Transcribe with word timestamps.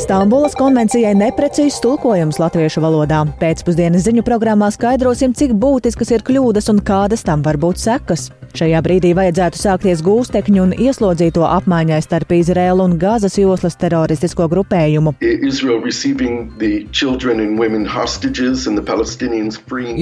Stambulas 0.00 0.54
konvencijai 0.56 1.12
neprecīzs 1.12 1.76
tulkojums 1.84 2.38
latviešu 2.40 2.80
valodā. 2.80 3.18
Pēcpusdienas 3.42 4.06
ziņu 4.06 4.24
programmā 4.24 4.70
skaidrosim, 4.72 5.34
cik 5.36 5.52
būtiskas 5.60 6.14
ir 6.14 6.24
kļūdas 6.24 6.72
un 6.72 6.80
kādas 6.80 7.26
tam 7.26 7.44
var 7.44 7.60
būt 7.60 7.82
sekas. 7.82 8.30
Šajā 8.50 8.80
brīdī 8.82 9.12
vajadzētu 9.14 9.58
sākties 9.60 10.00
gūstekņu 10.02 10.62
un 10.64 10.72
ieslodzīto 10.74 11.44
apmaiņai 11.46 12.00
starp 12.02 12.32
Izraēlu 12.34 12.86
un 12.88 12.96
Gāzes 12.98 13.36
joslas 13.38 13.76
teroristisko 13.78 14.48
grupējumu. 14.50 15.14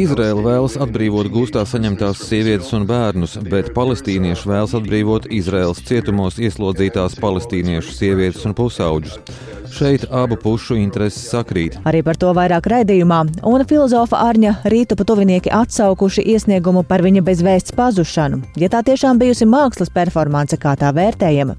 Izraela 0.05 0.47
vēlas 0.49 0.79
atbrīvot 0.87 1.31
gūstā 1.35 1.67
saņemtās 1.69 2.25
sievietes 2.31 2.73
un 2.79 2.89
bērnus, 2.89 3.37
bet 3.53 3.75
palestīnieši 3.77 4.49
vēlas 4.49 4.75
atbrīvot 4.81 5.29
Izraels 5.29 5.85
cietumos 5.85 6.41
ieslodzītās 6.41 7.21
palestīniešu 7.21 7.95
sievietes 8.01 8.49
un 8.49 8.57
pusauģus. 8.57 9.21
Šeit 9.69 10.07
abu 10.11 10.39
pušu 10.41 10.79
intereses 10.81 11.29
sakrīt. 11.29 11.77
Arī 11.89 12.01
par 12.07 12.17
to 12.17 12.33
vairāk 12.37 12.71
raidījumā, 12.73 13.21
un 13.47 13.65
filozofa 13.69 14.23
Arņa 14.25 14.55
Rītupa 14.73 15.05
tuvinieki 15.05 15.53
atsaukuši 15.53 16.25
iesniegumu 16.33 16.87
par 16.89 17.05
viņa 17.05 17.23
bezvēsts 17.27 17.77
pazušanu. 17.77 18.38
Ja 18.61 18.71
tā 18.73 18.83
tiešām 18.87 19.21
bijusi 19.21 19.49
mākslas 19.49 19.93
performance, 19.95 20.57
kā 20.61 20.77
tā 20.79 20.93
vērtējama. 20.95 21.57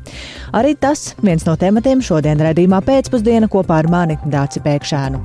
Arī 0.59 0.75
tas 0.79 1.13
viens 1.23 1.45
no 1.47 1.57
tematiem 1.59 2.01
šodien 2.03 2.41
raidījumā 2.41 2.81
pēcpusdiena 2.85 3.51
kopā 3.51 3.83
ar 3.83 3.91
mani 3.91 4.19
Dāci 4.25 4.63
Pēkšēnu. 4.65 5.21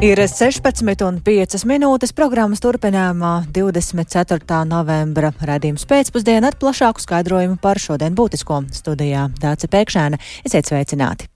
Ir 0.00 0.16
16,5 0.16 1.66
minūtes 1.68 2.14
programmas 2.16 2.62
turpinājumā 2.64 3.32
24. 3.52 4.62
novembra 4.64 5.28
redzījums 5.44 5.84
pēcpusdienā 5.90 6.48
ar 6.48 6.56
plašāku 6.62 7.04
skaidrojumu 7.04 7.58
par 7.60 7.76
šodien 7.76 8.16
būtisko 8.16 8.62
studijā 8.72 9.26
Dāca 9.42 9.68
Pēkšēna. 9.68 10.22
Esiet 10.48 10.72
sveicināti! 10.72 11.28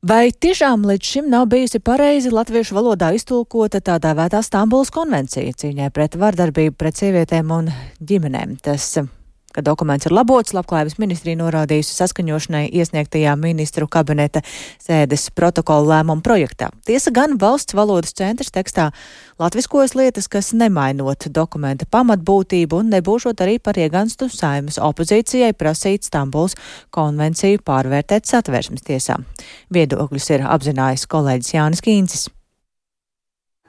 Vai 0.00 0.30
tiešām 0.32 0.86
līdz 0.88 1.04
šim 1.04 1.26
nav 1.28 1.42
bijusi 1.52 1.76
pareizi 1.84 2.30
latviešu 2.32 2.72
valodā 2.72 3.10
iztulkota 3.12 3.82
tā 3.84 3.98
dēvētā 4.00 4.40
Stambulas 4.40 4.88
konvencija 4.96 5.52
cīņai 5.52 5.90
pret 5.92 6.16
vardarbību 6.16 6.72
pret 6.80 6.96
sievietēm 6.96 7.52
un 7.52 7.68
ģimenēm? 8.00 8.56
Tas 8.64 8.94
ka 9.54 9.64
dokuments 9.66 10.06
ir 10.06 10.14
labots, 10.14 10.54
labklājības 10.56 10.98
ministrija 11.02 11.38
norādījusi 11.40 11.96
saskaņošanai 11.96 12.64
iesniegtajā 12.80 13.34
ministru 13.40 13.88
kabineta 13.90 14.42
sēdes 14.82 15.28
protokola 15.36 15.96
lēmuma 15.96 16.24
projektā. 16.24 16.70
Tiesa 16.86 17.12
gan 17.14 17.36
valsts 17.40 17.76
valodas 17.76 18.14
centrs 18.16 18.52
tekstā 18.54 18.90
latviskojas 19.40 19.96
lietas, 19.98 20.28
kas 20.30 20.52
nemainot 20.56 21.28
dokumenta 21.34 21.88
pamatbūtību 21.90 22.82
un 22.82 22.92
nebūšot 22.94 23.44
arī 23.44 23.58
par 23.62 23.78
ieganstu 23.80 24.30
saimas 24.32 24.80
opozīcijai 24.80 25.52
prasīt 25.58 26.06
Stambuls 26.06 26.56
konvenciju 26.94 27.62
pārvērtēt 27.66 28.30
satversmes 28.30 28.86
tiesā. 28.86 29.20
Viedokļus 29.74 30.34
ir 30.36 30.46
apzinājis 30.46 31.08
kolēģis 31.10 31.56
Jānis 31.56 31.84
Kīncis. 31.84 32.28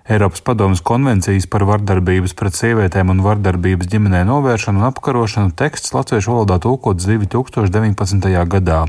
Eiropas 0.10 0.42
Padomas 0.42 0.80
konvencijas 0.82 1.46
par 1.46 1.62
vardarbības 1.70 2.34
pret 2.34 2.56
sievietēm 2.58 3.12
un 3.14 3.20
vardarbības 3.22 3.86
ģimenē 3.92 4.24
novēršanu 4.26 4.82
un 4.82 4.88
apkarošanu 4.88 5.54
teksts 5.54 5.94
latviešu 5.94 6.34
valodā 6.34 6.58
tulkots 6.64 7.06
2019. 7.06 8.26
gadā. 8.50 8.80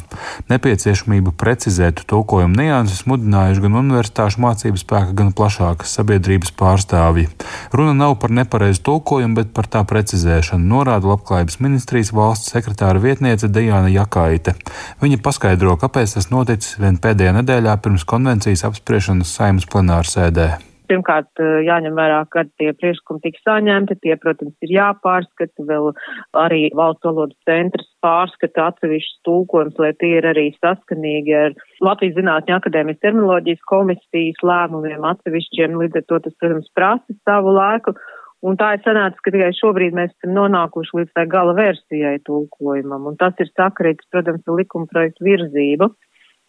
Nepieciešamību 0.48 1.34
precizēt 1.36 2.00
tulkojumu 2.08 2.56
nianses 2.56 3.04
mudinājuši 3.04 3.64
gan 3.66 3.76
universitāšu 3.82 4.40
mācību 4.46 4.80
spēka, 4.80 5.12
gan 5.20 5.34
plašākas 5.36 5.92
sabiedrības 5.98 6.56
pārstāvji. 6.56 7.28
Runa 7.76 7.92
nav 7.92 8.16
par 8.24 8.32
nepareizu 8.32 8.80
tulkojumu, 8.88 9.36
bet 9.42 9.52
par 9.52 9.68
tā 9.68 9.84
precizēšanu, 9.84 10.64
norāda 10.72 11.12
Labklājības 11.12 11.60
ministrijas 11.60 12.16
valsts 12.16 12.56
sekretāra 12.56 12.96
vietniece 13.04 13.52
Dejāna 13.52 13.92
Jakaite. 13.92 14.56
Viņa 15.04 15.20
paskaidro, 15.20 15.76
kāpēc 15.76 16.16
tas 16.16 16.32
noticis 16.32 16.80
vien 16.80 16.96
pēdējā 16.96 17.36
nedēļā 17.42 17.78
pirms 17.84 18.08
konvencijas 18.08 18.64
apspriešanas 18.72 19.36
saimnes 19.36 19.68
plenārsēdē 19.68 20.71
pirmkārt 20.90 21.42
jāņem 21.66 21.96
vērā, 21.98 22.20
kad 22.32 22.50
tie 22.60 22.72
priekšlikumi 22.76 23.22
tiks 23.24 23.42
saņemti, 23.46 23.96
tie, 24.04 24.16
protams, 24.20 24.54
ir 24.64 24.74
jāpārskata, 24.76 25.66
vēl 25.68 25.90
arī 26.38 26.62
valsts 26.78 27.06
valodas 27.06 27.38
centrs 27.48 27.88
pārskata 28.04 28.68
atsevišķus 28.70 29.20
tūkojums, 29.28 29.78
lai 29.82 29.92
tie 30.00 30.16
ir 30.18 30.28
arī 30.32 30.48
saskanīgi 30.58 31.36
ar 31.38 31.56
Latvijas 31.84 32.18
Zinātņu 32.18 32.56
akadēmijas 32.58 33.02
terminoloģijas 33.04 33.64
komisijas 33.70 34.42
lēmumiem 34.46 35.06
atsevišķiem, 35.12 35.78
līdz 35.84 36.02
ar 36.02 36.08
to 36.08 36.20
tas, 36.26 36.36
protams, 36.40 36.74
prasa 36.78 37.18
savu 37.22 37.54
laiku. 37.58 37.96
Un 38.42 38.56
tā 38.58 38.72
ir 38.74 38.80
sanācis, 38.82 39.22
ka 39.22 39.30
tikai 39.30 39.52
šobrīd 39.54 39.94
mēs 39.94 40.10
esam 40.16 40.32
nonākuši 40.34 40.96
līdz 40.98 41.12
tā 41.14 41.28
gala 41.30 41.52
versijai 41.54 42.16
tulkojumam, 42.26 43.04
un 43.12 43.18
tas 43.20 43.38
ir 43.38 43.52
sakarīgs, 43.54 44.08
protams, 44.10 44.42
ar 44.48 44.58
likuma 44.58 44.90
projektu 44.90 45.28
virzību 45.28 45.92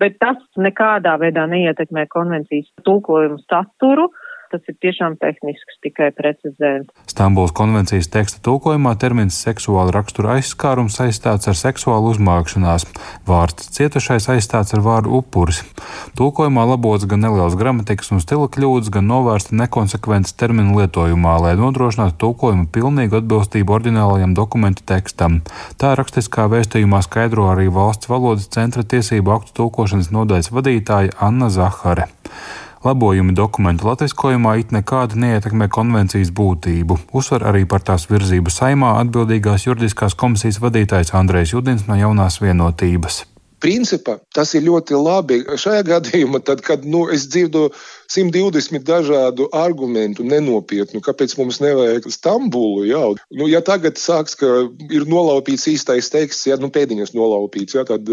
bet 0.04 0.20
tas 0.22 0.40
nekādā 0.60 1.16
veidā 1.22 1.46
neietekmē 1.50 2.08
konvencijas 2.12 2.70
tulkojumu 2.88 3.40
saturu 3.46 4.10
tas 4.54 4.70
ir 4.70 4.78
tiešām 4.86 5.18
tehnisks, 5.22 5.80
tikai 5.84 6.12
precizējums. 6.14 6.92
Stambuls 7.10 7.54
konvencijas 7.58 8.10
teksta 8.14 8.42
tulkojumā 8.46 8.94
termins 9.02 9.40
seksuāla 9.42 9.94
rakstura 9.96 10.38
aizskārums 10.38 10.98
saistāts 11.00 11.50
ar 11.50 11.58
seksuālu 11.58 12.14
uzmākšanās, 12.14 12.86
vārds 13.30 13.72
cietušais 13.74 14.30
aizstāts 14.36 14.76
ar 14.78 14.84
vārdu 14.86 15.18
upuris. 15.20 15.64
Tulkojumā 16.20 16.68
labots 16.70 17.08
gan 17.10 17.24
neliels 17.26 17.58
gramatikas 17.58 18.14
un 18.14 18.22
stila 18.22 18.50
kļūdas, 18.54 18.92
gan 18.94 19.10
novērsta 19.10 19.58
nekonsekvences 19.58 20.38
terminu 20.38 20.78
lietojumā, 20.80 21.36
lai 21.48 21.56
nodrošinātu 21.60 22.20
tulkojumu 22.24 22.70
pilnīgu 22.74 23.22
atbilstību 23.24 23.78
oriģinālajam 23.80 24.36
dokumentu 24.38 24.86
tekstam. 24.94 25.42
Tā 25.82 25.96
rakstiskā 26.00 26.46
vēstījumā 26.54 27.02
skaidro 27.06 27.50
arī 27.54 27.70
valsts 27.74 28.12
valodas 28.12 28.52
centra 28.54 28.86
tiesību 28.86 29.34
aktu 29.40 29.58
tulkošanas 29.64 30.14
nodaļas 30.14 30.54
vadītāja 30.54 31.18
Anna 31.24 31.50
Zahare. 31.54 32.12
Labojumi 32.84 33.32
dokumentu 33.32 33.88
latviskojumā 33.88 34.58
it 34.60 34.74
nekādi 34.76 35.22
neietekmē 35.24 35.70
konvencijas 35.72 36.34
būtību. 36.36 37.00
Uzsver 37.16 37.48
arī 37.48 37.64
par 37.64 37.86
tās 37.88 38.10
virzību 38.12 38.52
saimā 38.52 38.98
atbildīgās 39.06 39.70
juridiskās 39.70 40.20
komisijas 40.20 40.60
vadītājs 40.64 41.16
Andrejs 41.16 41.56
Judins 41.56 41.88
no 41.88 41.96
jaunās 41.96 42.42
vienotības 42.44 43.24
principā 43.64 44.18
tas 44.36 44.52
ir 44.58 44.66
ļoti 44.68 44.98
labi. 45.00 45.40
Šajā 45.60 45.84
gadījumā, 45.88 46.42
tad, 46.46 46.64
kad 46.66 46.84
nu, 46.86 47.06
es 47.14 47.26
dzirdu 47.32 47.70
120 48.12 48.84
dažādu 48.88 49.48
argumentu, 49.56 50.26
nenopietnu, 50.28 51.02
kāpēc 51.06 51.38
mums 51.40 51.62
nevajag 51.64 52.10
Stambulu, 52.14 52.84
jā. 52.90 53.04
Nu, 53.34 53.48
ja 53.52 53.64
tagad 53.66 54.02
sāks, 54.02 54.36
ka 54.40 54.50
ir 54.92 55.08
nolaupīts 55.10 55.70
īstais 55.72 56.12
teksts, 56.14 56.50
ja 56.52 56.60
nu, 56.62 56.70
pēdiņas 56.74 57.16
nolaupīts, 57.16 57.78
ja, 57.80 57.86
tad, 57.88 58.10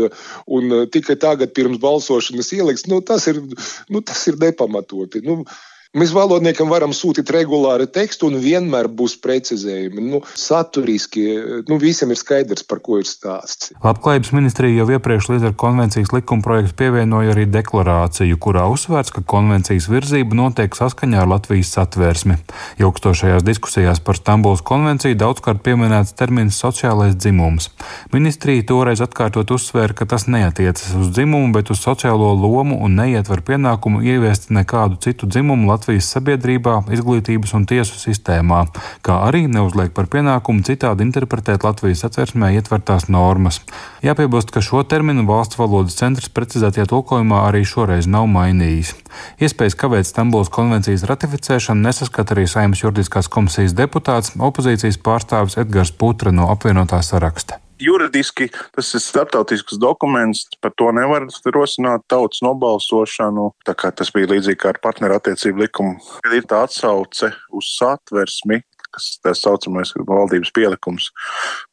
un 0.46 0.76
tikai 0.94 1.18
tagad 1.20 1.54
pirms 1.56 1.82
balsošanas 1.82 2.54
ieliks, 2.56 2.86
nu, 2.90 3.02
tas 3.04 3.26
ir, 3.30 3.42
nu, 3.90 4.04
tas 4.06 4.22
ir 4.30 4.38
nepamatoti. 4.40 5.24
Nu, 5.26 5.42
Mēs 5.90 6.12
valodniekam 6.14 6.68
varam 6.70 6.92
sūtīt 6.94 7.32
regulāri 7.34 7.88
tekstu, 7.90 8.28
un 8.30 8.36
vienmēr 8.38 8.86
būs 8.94 9.16
precizējumi. 9.24 10.04
Nu, 10.06 10.20
saturiski 10.38 11.24
nu, 11.66 11.80
visam 11.82 12.12
ir 12.14 12.18
skaidrs, 12.20 12.62
par 12.62 12.78
ko 12.78 13.00
ir 13.00 13.08
stāsts. 13.10 13.72
Labklājības 13.82 14.30
ministrija 14.36 14.84
jau 14.84 14.86
iepriekš 14.94 15.26
līdz 15.32 15.48
ar 15.48 15.56
konvencijas 15.58 16.12
likuma 16.14 16.46
projektu 16.46 16.76
pievienoja 16.78 17.32
arī 17.34 17.48
deklarāciju, 17.50 18.38
kurā 18.38 18.68
uzsvērts, 18.70 19.10
ka 19.16 19.24
konvencijas 19.26 19.88
virzība 19.90 20.38
notiek 20.38 20.78
saskaņā 20.78 21.24
ar 21.24 21.32
Latvijas 21.32 21.72
satvērsmi. 21.74 22.38
Ilgstošajās 22.78 23.42
diskusijās 23.50 23.98
par 24.06 24.20
Stambulas 24.20 24.62
konvenciju 24.62 25.18
daudzkārt 25.18 25.64
pieminēts 25.66 26.14
termins 26.14 26.60
sociālais 26.62 27.18
dzimums. 27.18 27.66
Ministrija 28.14 28.68
toreiz 28.70 29.02
atkārtot 29.02 29.50
uzsvēra, 29.58 29.98
ka 29.98 30.06
tas 30.14 30.28
neatiecas 30.30 30.94
uz 31.02 31.10
dzimumu, 31.18 31.50
bet 31.58 31.74
uz 31.74 31.82
sociālo 31.82 32.30
lomu 32.38 32.78
un 32.78 32.94
neietver 33.02 33.42
pienākumu 33.42 34.06
ieviest 34.06 34.52
nekādu 34.54 35.02
citu 35.02 35.26
dzimumu 35.26 35.79
Latvijas 35.80 36.10
sabiedrībā, 36.12 36.74
izglītības 36.92 37.54
un 37.56 37.62
tiesu 37.64 37.96
sistēmā, 37.96 38.66
kā 39.06 39.14
arī 39.24 39.46
neuzliek 39.48 39.94
par 39.96 40.10
pienākumu 40.12 40.60
citādi 40.66 41.06
interpretēt 41.06 41.64
Latvijas 41.64 42.04
atversmē 42.04 42.50
ietvertās 42.58 43.08
normas. 43.08 43.62
Jāpiebilst, 44.04 44.52
ka 44.52 44.60
šo 44.60 44.82
terminu 44.84 45.24
valsts 45.30 45.56
valodas 45.56 45.96
centrs 45.96 46.28
precizētajā 46.36 46.84
tulkojumā 46.92 47.46
arī 47.46 47.64
šoreiz 47.64 48.10
nav 48.10 48.28
mainījis. 48.28 48.92
Iespējas 49.40 49.78
kavēt 49.80 50.10
Stambulas 50.10 50.52
konvencijas 50.52 51.06
ratificēšanu 51.08 51.88
nesaskata 51.88 52.36
arī 52.36 52.44
Saimnes 52.44 52.84
juridiskās 52.84 53.32
komisijas 53.32 53.72
deputāts, 53.78 54.36
opozīcijas 54.36 55.00
pārstāvis 55.00 55.56
Edgars 55.64 55.96
Putra 55.96 56.34
no 56.36 56.52
apvienotā 56.52 57.00
saraksta 57.06 57.62
juridiski 57.80 58.48
tas 58.74 58.94
ir 58.94 59.02
starptautisks 59.04 59.78
dokuments, 59.80 60.46
par 60.62 60.74
to 60.76 60.90
nevar 60.96 61.26
rosināt 61.54 62.06
tautas 62.10 62.42
nobalsošanu. 62.46 63.50
Tas 63.66 64.12
bija 64.14 64.32
līdzīgi 64.34 64.60
kā 64.60 64.74
ar 64.74 64.80
partneru 64.82 65.18
attiecību 65.18 65.66
likumu, 65.66 65.98
kad 66.24 66.36
ir 66.36 66.48
tā 66.48 66.64
atsauce 66.66 67.32
uz 67.56 67.72
satversmi, 67.78 68.62
kas 68.90 69.06
tā 69.22 69.32
saucamais 69.36 69.92
valdības 69.94 70.52
pielikums. 70.54 71.10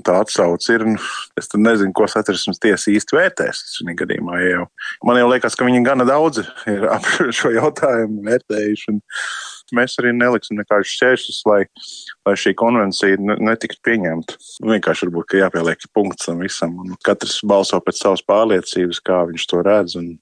Tā 0.05 0.19
atsauce 0.21 0.75
ir. 0.75 0.85
Nu, 0.87 1.01
es 1.39 1.49
nezinu, 1.55 1.93
ko 1.95 2.07
satversmes 2.09 2.61
tiesa 2.61 2.91
īsti 2.93 3.17
vērtēs 3.17 3.63
šajā 3.77 3.97
gadījumā. 4.03 4.39
Jau. 4.45 4.67
Man 5.07 5.19
jau 5.21 5.29
liekas, 5.31 5.57
ka 5.57 5.67
viņi 5.67 5.83
gana 5.85 6.07
daudz 6.07 6.43
ir 6.69 6.87
ap 6.95 7.07
šo 7.35 7.53
jautājumu 7.55 8.23
vērtējuši. 8.27 8.93
Un, 8.93 9.01
mēs 9.75 9.97
arī 10.01 10.13
neliksim 10.15 10.59
nekādus 10.59 10.93
šķēršļus, 10.95 11.39
lai, 11.49 11.59
lai 12.27 12.35
šī 12.39 12.53
konvencija 12.59 13.19
netiktu 13.19 13.81
pieņemta. 13.87 14.37
Vienkārši 14.67 15.07
varbūt 15.07 15.37
jāpieliek 15.41 15.89
punkts 15.95 16.29
tam 16.29 16.43
visam, 16.43 16.77
un 16.83 16.95
katrs 17.05 17.39
balso 17.47 17.79
pēc 17.83 18.03
savas 18.03 18.23
pārliecības, 18.27 19.01
kā 19.03 19.23
viņš 19.31 19.49
to 19.51 19.63
redz. 19.67 19.97
Un, 19.99 20.15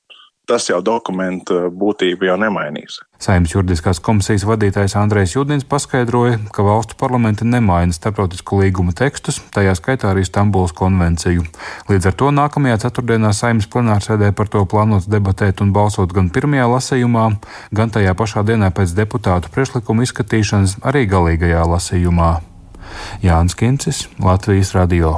tas 0.47 0.69
jau 0.69 0.79
dokumenta 0.85 1.67
būtību 1.73 2.29
jau 2.29 2.37
nemainīs. 2.39 3.01
Saimnes 3.21 3.53
juridiskās 3.55 4.01
komisijas 4.03 4.43
vadītājs 4.47 4.97
Andrēs 4.99 5.35
Judins 5.35 5.65
paskaidroja, 5.67 6.37
ka 6.53 6.65
valstu 6.65 6.97
parlamenti 6.99 7.47
nemaina 7.47 7.95
starptautisku 7.95 8.59
līgumu 8.61 8.93
tekstus, 8.97 9.39
tajā 9.55 9.75
skaitā 9.79 10.11
arī 10.11 10.25
Stambulas 10.27 10.75
konvenciju. 10.75 11.45
Līdz 11.89 12.09
ar 12.11 12.17
to 12.19 12.31
nākamajā 12.35 12.81
ceturtdienā 12.85 13.31
saimnes 13.33 13.69
plenārsēdē 13.71 14.31
par 14.35 14.51
to 14.51 14.65
plānots 14.69 15.09
debatēt 15.11 15.63
un 15.65 15.71
balsot 15.75 16.13
gan 16.15 16.31
pirmajā 16.33 16.67
lasījumā, 16.75 17.29
gan 17.75 17.93
tajā 17.95 18.15
pašā 18.17 18.43
dienā 18.47 18.71
pēc 18.75 18.97
deputātu 18.97 19.53
priekšlikuma 19.55 20.05
izskatīšanas 20.05 20.81
arī 20.83 21.05
galīgajā 21.11 21.63
lasījumā. 21.75 22.33
Jānis 23.23 23.55
Kincis, 23.57 24.05
Latvijas 24.19 24.75
Radio. 24.75 25.17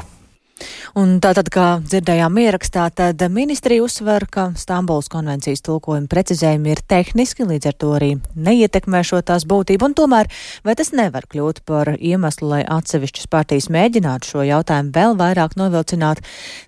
Un 0.97 1.19
tātad, 1.21 1.45
kā 1.53 1.65
dzirdējām 1.85 2.39
ierakstā, 2.41 2.87
tad 2.97 3.21
ministrija 3.29 3.83
uzsver, 3.85 4.23
ka 4.33 4.47
Stambuls 4.57 5.11
konvencijas 5.13 5.61
tulkojuma 5.67 6.09
precizējumi 6.09 6.71
ir 6.73 6.79
tehniski, 6.89 7.45
līdz 7.45 7.67
ar 7.69 7.75
to 7.77 7.89
arī 7.93 8.07
neietekmē 8.33 9.03
šo 9.05 9.19
tās 9.21 9.45
būtību, 9.45 9.91
un 9.91 9.93
tomēr 9.99 10.29
vai 10.65 10.73
tas 10.79 10.89
nevar 10.97 11.27
kļūt 11.29 11.61
par 11.69 11.91
iemeslu, 11.99 12.49
lai 12.49 12.63
atsevišķas 12.65 13.29
partijas 13.29 13.69
mēģinātu 13.75 14.31
šo 14.31 14.47
jautājumu 14.47 14.89
vēl 14.95 15.13
vairāk 15.19 15.53
novilcināt, 15.61 16.23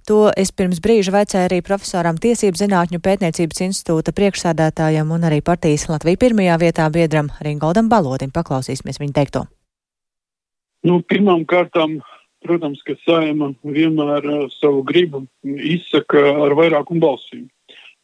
to 0.06 0.20
es 0.38 0.54
pirms 0.54 0.84
brīža 0.86 1.16
veicēju 1.16 1.50
arī 1.50 1.64
profesoram 1.66 2.22
Tiesību 2.22 2.62
zinātņu 2.62 3.02
pētniecības 3.02 3.66
institūta 3.66 4.14
priekšsādātājam 4.14 5.10
un 5.10 5.26
arī 5.26 5.42
partijas 5.42 5.88
Latvija 5.90 6.22
pirmajā 6.28 6.62
vietā 6.68 6.86
biedram 6.94 7.34
Ringoldam 7.42 7.90
Balodim. 7.90 8.30
Paklausīsimies 8.30 9.02
viņa 9.02 9.18
teikto. 9.24 9.46
Nu, 10.86 11.02
pirmām 11.02 11.50
kārtām 11.50 11.98
Protams, 12.46 12.80
ka 12.88 12.96
saima 13.04 13.52
vienmēr 13.68 14.26
uh, 14.26 14.44
savu 14.62 14.84
gribu 14.88 15.26
izsaka 15.44 16.22
ar 16.46 16.56
vairākumu 16.56 17.04
balsīm. 17.04 17.48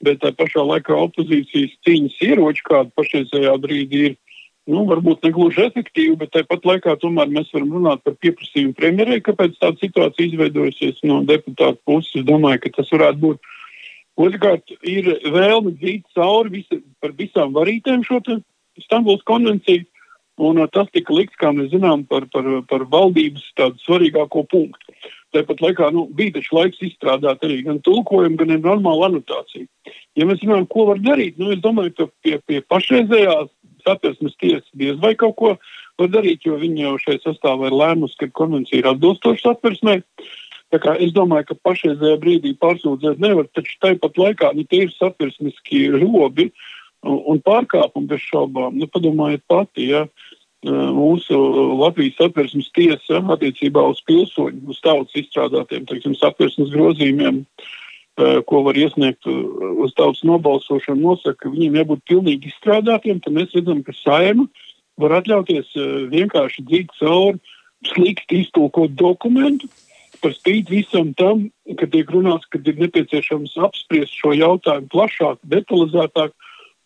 Bet 0.03 0.19
tā 0.23 0.33
pašā 0.35 0.63
laikā 0.65 0.95
opozīcijas 1.05 1.77
cīņas 1.87 2.17
ieroči, 2.27 2.63
kāda 2.67 2.91
pašreizējā 2.99 3.53
brīdī 3.63 4.01
ir, 4.09 4.17
nu, 4.67 4.83
varbūt 4.89 5.23
ne 5.23 5.31
gluži 5.35 5.63
efektīvi, 5.69 6.17
bet 6.19 6.33
tāpat 6.35 6.67
laikā 6.67 6.97
tomēr 6.99 7.31
mēs 7.31 7.53
varam 7.55 7.71
runāt 7.77 8.03
par 8.03 8.17
pieprasījumu 8.19 8.75
premjerei, 8.75 9.21
kāpēc 9.23 9.55
tāda 9.61 9.79
situācija 9.79 10.27
izveidojusies 10.27 10.99
no 11.07 11.21
deputāta 11.29 11.79
puses. 11.87 12.11
Es 12.19 12.27
domāju, 12.27 12.65
ka 12.65 12.73
tas 12.81 12.91
varētu 12.91 13.23
būt. 13.23 13.51
Otrkārt, 14.25 14.71
ir 14.87 15.09
vēlme 15.31 15.73
dzīt 15.79 16.05
cauri 16.15 16.59
visa, 16.59 16.79
par 17.03 17.15
visām 17.15 17.55
varītēm 17.55 18.03
šo 18.07 18.21
Stambuls 18.83 19.23
konvenciju. 19.27 19.87
Un 20.37 20.57
uh, 20.59 20.67
tas 20.67 20.89
tika 20.91 21.13
likts, 21.15 21.37
kā 21.39 21.53
mēs 21.55 21.69
zinām, 21.71 22.03
par, 22.09 22.25
par, 22.33 22.47
par 22.67 22.83
valdības 22.91 23.45
tādu 23.55 23.79
svarīgāko 23.85 24.43
punktu. 24.51 24.95
Tāpat 25.35 25.63
laikā 25.63 25.89
nu, 25.95 26.05
bija 26.15 26.37
taču 26.37 26.57
laiks 26.57 26.83
izstrādāt 26.83 27.43
arī 27.43 27.61
gan 27.63 27.79
tulkojumu, 27.83 28.39
gan 28.39 28.53
normālu 28.59 29.07
anotāciju. 29.09 29.67
Ja 30.15 30.27
mēs 30.27 30.41
zinām, 30.43 30.67
ko 30.71 30.89
var 30.91 30.99
darīt, 31.03 31.39
nu, 31.39 31.51
es 31.55 31.63
domāju, 31.63 31.95
ka 31.95 32.07
pie, 32.23 32.37
pie 32.47 32.61
pašreizējās 32.71 33.51
satversmes 33.85 34.37
tiesas 34.41 34.69
diez 34.79 34.95
vai 35.01 35.13
kaut 35.19 35.35
ko 35.39 35.51
var 35.99 36.11
darīt, 36.11 36.47
jo 36.47 36.59
viņi 36.59 36.87
jau 36.87 36.95
šeit 37.03 37.27
sastāvā 37.27 37.69
ir 37.69 37.77
lēmusi, 37.79 38.19
ka 38.19 38.31
konvencija 38.35 38.81
ir 38.81 38.91
atbilstoša 38.91 39.49
satversmē. 39.49 39.99
Es 40.75 41.11
domāju, 41.15 41.51
ka 41.51 41.61
pašreizējā 41.63 42.19
brīdī 42.19 42.55
pārsūdzēt 42.59 43.21
nevar, 43.23 43.47
taču 43.55 43.77
tāpat 43.83 44.17
laikā 44.19 44.49
nu, 44.57 44.65
tie 44.67 44.87
ir 44.87 44.95
satversmiski 44.95 45.85
robi, 45.93 46.49
uh, 46.49 46.73
un 47.05 47.39
pārkāpumi 47.45 48.09
bez 48.09 48.23
šaubām. 48.25 48.75
Nu, 48.79 48.89
padomājiet 48.91 49.45
pati, 49.51 49.91
ja 49.93 50.05
mūsu 50.65 51.37
Latvijas 51.77 52.17
satversmes 52.17 52.71
tiesa 52.73 53.21
attiecībā 53.35 53.83
uz 53.91 53.99
pilsoņu, 54.09 54.63
uz 54.73 54.79
tautas 54.81 55.13
izstrādātiem 55.21 55.85
teiksim, 55.85 56.15
satversmes 56.17 56.71
grozījumiem, 56.73 57.43
ko 58.49 58.61
var 58.65 58.77
iesniegt 58.79 59.27
uz 59.27 59.93
tautas 59.93 60.23
nobalsošanu, 60.25 61.03
nosaka, 61.03 61.37
ka 61.43 61.51
viņiem 61.53 61.81
jābūt 61.81 62.05
pilnīgi 62.09 62.49
izstrādātiem. 62.49 63.19
Tad 63.21 63.35
mēs 63.35 63.53
redzam, 63.53 63.83
ka 63.85 63.93
saima 63.99 64.47
var 64.97 65.19
atļauties 65.19 65.75
vienkārši 66.13 66.65
dzīt 66.65 66.95
cauri 66.97 67.37
slikti 67.91 68.41
iztulkot 68.45 68.95
dokumentu. 68.97 69.69
Par 70.23 70.31
spīti 70.33 70.79
visam 70.79 71.11
tam, 71.19 71.49
ka 71.77 71.85
tiek 71.91 72.09
runāts, 72.09 72.47
ka 72.49 72.57
ir 72.63 72.79
nepieciešams 72.79 73.57
apspriest 73.67 74.15
šo 74.15 74.31
jautājumu 74.33 74.87
plašāk, 74.89 75.41
detalizētāk, 75.51 76.31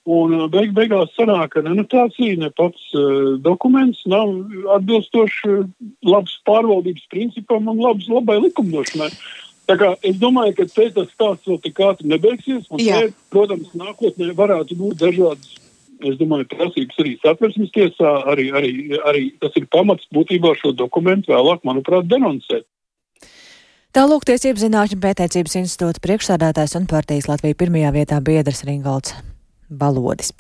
Un 0.10 0.32
uh, 0.34 0.48
beig 0.50 0.72
beigās 0.74 1.12
sanāk, 1.14 1.52
ka 1.54 1.62
nu, 1.62 1.76
anotācija, 1.76 2.40
ne 2.42 2.50
pats 2.58 2.88
uh, 2.98 3.36
dokuments 3.46 4.00
nav 4.10 4.32
atbilstošs 4.80 5.44
uh, 5.46 5.68
labas 6.08 6.34
pārvaldības 6.50 7.06
principam 7.14 7.70
un 7.70 7.84
labas, 7.84 8.08
labai 8.10 8.40
likumdošanai. 8.48 9.12
Tā 9.70 9.78
kā 9.78 9.92
es 10.10 10.18
domāju, 10.18 10.56
ka 10.58 10.66
te 10.72 10.88
tas 10.96 11.14
stāsts 11.14 11.46
vēl 11.46 11.62
tik 11.62 11.84
ātri 11.86 12.10
nebeigsies. 12.10 12.66
Un 12.74 12.82
te, 12.82 13.14
protams, 13.30 13.70
nākotnē 13.78 14.32
varētu 14.40 14.80
būt 14.80 14.98
dažādas. 15.04 15.56
Es 16.00 16.18
domāju, 16.18 16.48
prasības 16.56 17.02
arī 17.04 17.16
satversmes 17.20 17.74
tiesā, 17.76 18.14
arī, 18.34 18.50
arī, 18.56 18.74
arī 19.06 19.24
tas 19.44 19.54
ir 19.60 19.70
pamats 19.70 20.10
būtībā 20.16 20.56
šo 20.58 20.72
dokumentu 20.74 21.36
vēlāk, 21.36 21.62
manuprāt, 21.68 22.10
denoncēt. 22.10 22.66
Tālūk 23.94 24.26
Tiesību 24.30 24.64
zinātņu 24.64 25.04
pētniecības 25.04 25.60
institūta 25.60 26.02
priekšsādātājs 26.02 26.78
un 26.80 26.88
partijas 26.90 27.30
Latvija 27.30 27.58
pirmajā 27.60 27.94
vietā 28.00 28.22
biedrs 28.24 28.64
Ringolds 28.66 29.18
balodis. 29.70 30.34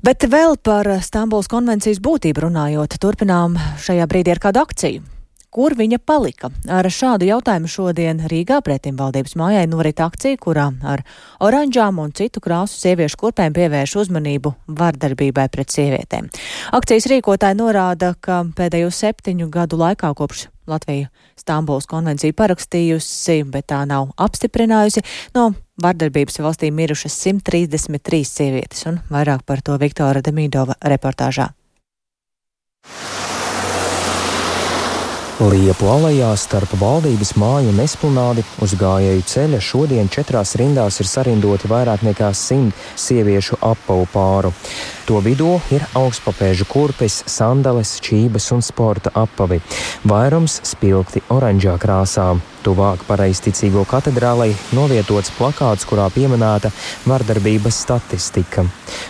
Bet 0.00 0.24
vēl 0.32 0.56
par 0.64 0.88
Stambuls 1.04 1.50
konvencijas 1.52 2.00
būtību 2.00 2.46
runājot, 2.46 2.96
turpinām 3.02 3.58
šajā 3.84 4.06
brīdī 4.08 4.32
ar 4.32 4.40
kādu 4.40 4.62
akciju. 4.64 5.02
Kur 5.50 5.74
viņa 5.74 5.98
palika? 6.06 6.46
Ar 6.70 6.86
šādu 6.86 7.26
jautājumu 7.26 7.66
šodien 7.66 8.20
Rīgā 8.30 8.60
pretim 8.62 8.94
valdības 8.94 9.34
mājai 9.34 9.64
norit 9.66 9.98
akcija, 9.98 10.38
kurā 10.38 10.68
ar 10.86 11.02
oranžām 11.42 11.98
un 11.98 12.12
citu 12.14 12.38
krāsu 12.44 12.78
sieviešu 12.78 13.18
kurpēm 13.18 13.56
pievērš 13.56 13.96
uzmanību 14.04 14.54
vardarbībai 14.78 15.48
pret 15.50 15.74
sievietēm. 15.74 16.30
Akcijas 16.78 17.10
rīkotāji 17.10 17.58
norāda, 17.58 18.12
ka 18.22 18.44
pēdējo 18.54 18.92
septiņu 18.94 19.50
gadu 19.50 19.82
laikā 19.82 20.12
kopš 20.14 20.46
Latvija 20.70 21.10
Stambuls 21.38 21.88
konvenciju 21.90 22.36
parakstījusi, 22.38 23.42
bet 23.52 23.68
tā 23.72 23.82
nav 23.88 24.12
apstiprinājusi. 24.20 25.04
No 25.36 25.50
vardarbības 25.80 26.40
valstī 26.44 26.70
mirušas 26.74 27.16
133 27.26 28.24
sievietes, 28.28 28.84
un 28.90 29.00
vairāk 29.12 29.46
par 29.48 29.64
to 29.64 29.78
Viktora 29.80 30.22
Demīdova 30.24 30.78
reportāžā. 30.92 31.50
Liepu 35.40 35.86
alejā 35.88 36.34
starp 36.36 36.74
valdības 36.76 37.30
māju 37.40 37.70
un 37.72 37.78
esplanādi 37.80 38.42
uz 38.60 38.74
gājēju 38.76 39.22
ceļa 39.24 39.60
šodien 39.64 40.10
četrās 40.12 40.52
rindās 40.60 41.00
ir 41.00 41.08
sarindoti 41.08 41.70
vairāk 41.70 42.04
nekā 42.04 42.28
simt 42.36 42.76
sieviešu 43.00 43.56
apavu 43.64 44.04
pāru. 44.12 44.50
To 45.08 45.22
vidū 45.24 45.54
ir 45.72 45.86
augstpapēžu 45.96 46.68
kurpes, 46.68 47.22
sandales, 47.24 47.94
čības 48.04 48.50
un 48.52 48.60
sporta 48.60 49.14
apavi. 49.16 49.62
Vairums 50.04 50.60
spilgti 50.74 51.24
oranžā 51.32 51.78
krāsā. 51.80 52.34
Tuvāk 52.60 53.06
pareizticīgo 53.08 53.86
katedrālei 53.88 54.50
novietots 54.76 55.32
plakāts, 55.38 55.86
kurā 55.88 56.10
pieminēta 56.12 56.68
vardarbības 57.08 57.78
statistika. 57.86 58.66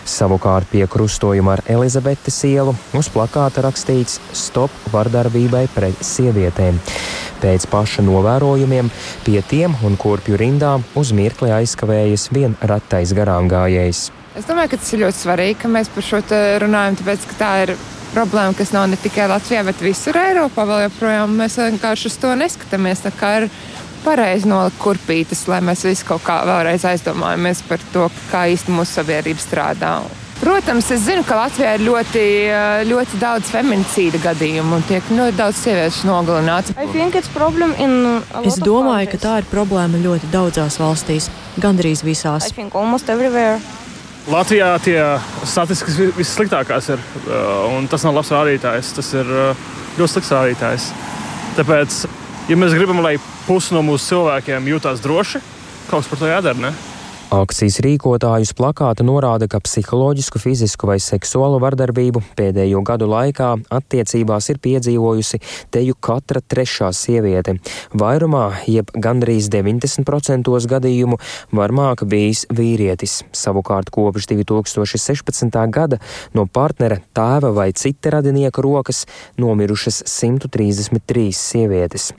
Savukārt 0.07 0.71
pie 0.71 0.85
krustojuma 0.91 1.57
ar 1.57 1.65
Elizabetes 1.67 2.39
ielu 2.47 2.77
uz 2.95 3.11
plakāta 3.11 3.65
rakstīts 3.67 4.21
Stop 4.37 4.71
vardarbībai 4.93 5.65
pret 5.75 6.07
sievietēm. 6.07 6.79
Pēc 7.41 7.67
paša 7.73 8.05
novērojumiem 8.07 8.91
pie 9.27 9.41
tiem 9.51 9.75
un 9.83 9.99
kurpju 9.99 10.39
rindām 10.39 10.85
uz 10.95 11.11
mirkli 11.17 11.51
aizkavējas 11.57 12.29
vien 12.37 12.55
ratais 12.61 13.15
garām 13.17 13.51
gājējs. 13.51 14.11
Es 14.39 14.47
domāju, 14.47 14.71
ka 14.71 14.79
tas 14.79 14.93
ir 14.95 15.03
ļoti 15.03 15.25
svarīgi, 15.25 15.63
ka 15.65 15.73
mēs 15.73 15.91
par 15.91 16.07
šo 16.07 16.21
runājam, 16.63 17.01
tāpēc 17.01 17.27
ka 17.33 17.39
tā 17.41 17.55
ir 17.65 17.75
problēma, 18.15 18.57
kas 18.59 18.73
nav 18.75 18.89
ne 18.91 18.99
tikai 19.01 19.29
Latvijā, 19.31 19.65
bet 19.67 19.83
visur 19.85 20.19
Eiropā. 20.21 20.67
Vēl 20.69 20.87
joprojām 20.89 21.37
mēs 21.41 21.59
vienkārši 21.61 22.11
uz 22.11 22.19
to 22.23 22.33
neskatāmies. 22.39 23.05
Tā 23.07 23.13
kā 23.17 23.35
ir 23.41 23.51
pareizi 24.05 24.49
nolikt 24.49 24.81
kurpītes, 24.81 25.47
lai 25.51 25.61
mēs 25.65 25.85
visi 25.89 26.07
kaut 26.09 26.25
kā 26.27 26.41
vēlreiz 26.49 26.87
aizdomājamies 26.89 27.63
par 27.69 27.85
to, 27.93 28.09
kā 28.31 28.47
īsti 28.55 28.75
mūsu 28.75 29.01
sabiedrība 29.01 29.43
strādā. 29.45 29.95
Protams, 30.41 30.87
es 30.95 31.03
zinu, 31.05 31.21
ka 31.29 31.37
Latvijā 31.37 31.75
ir 31.77 31.83
ļoti, 31.85 32.23
ļoti 32.89 33.19
daudz 33.21 33.51
feminicīda 33.53 34.23
gadījumu 34.25 34.79
un 34.79 34.87
tiek 34.89 35.11
ļoti 35.13 35.37
daudz 35.37 35.59
sieviešu 35.67 36.09
nogalināts. 36.09 36.73
Es 38.41 38.57
domāju, 38.65 39.11
ka 39.13 39.21
tā 39.21 39.35
ir 39.43 39.51
problēma 39.51 40.01
ļoti 40.01 40.33
daudzās 40.33 40.81
valstīs, 40.81 41.29
gandrīz 41.61 42.01
visās. 42.07 42.49
Latvijā 44.31 44.69
tie 44.85 44.99
statistikas 45.49 45.97
vissliktākās 46.15 46.93
ir, 46.95 47.01
uh, 47.27 47.81
tas 47.91 48.05
nav 48.07 48.15
labs 48.15 48.31
rādītājs. 48.31 48.93
Tas 48.95 49.09
ir 49.19 49.27
uh, 49.27 49.65
ļoti 49.99 50.13
slikts 50.13 50.31
rādītājs. 50.37 50.87
Tāpēc, 51.57 51.97
ja 52.51 52.59
mēs 52.59 52.77
gribam, 52.79 53.03
lai 53.03 53.17
pusi 53.49 53.75
no 53.75 53.83
mūsu 53.83 54.13
cilvēkiem 54.13 54.71
jūtas 54.71 55.03
droši, 55.03 55.43
kaut 55.89 56.05
kas 56.05 56.11
par 56.13 56.23
to 56.23 56.31
jādara. 56.31 56.63
Ne? 56.63 56.71
Akcijas 57.31 57.77
rīkotājus 57.85 58.51
plakāta 58.59 59.05
norāda, 59.07 59.47
ka 59.47 59.61
psiholoģisku, 59.63 60.41
fizisku 60.43 60.89
vai 60.91 60.97
seksuālu 60.99 61.61
vardarbību 61.63 62.25
pēdējo 62.35 62.81
gadu 62.83 63.07
laikā 63.07 63.53
attiecībās 63.71 64.49
ir 64.51 64.59
piedzīvojusi 64.59 65.39
teju 65.71 65.95
katra 66.03 66.43
trešā 66.43 66.89
sieviete. 66.91 67.55
Vairumā, 67.95 68.49
jeb 68.67 68.91
gandrīz 68.99 69.47
90% 69.55 70.51
gadījumu, 70.73 71.21
varmāk 71.55 72.03
bijis 72.11 72.49
vīrietis. 72.51 73.21
Savukārt 73.31 73.95
kopš 73.95 74.27
2016. 74.33 75.61
gada 75.71 76.01
no 76.35 76.49
partnera, 76.51 76.99
tēva 77.15 77.55
vai 77.55 77.69
cita 77.71 78.17
radinieka 78.17 78.59
rokas 78.67 79.05
nomirušas 79.39 80.03
133 80.17 81.31
sievietes. 81.39 82.11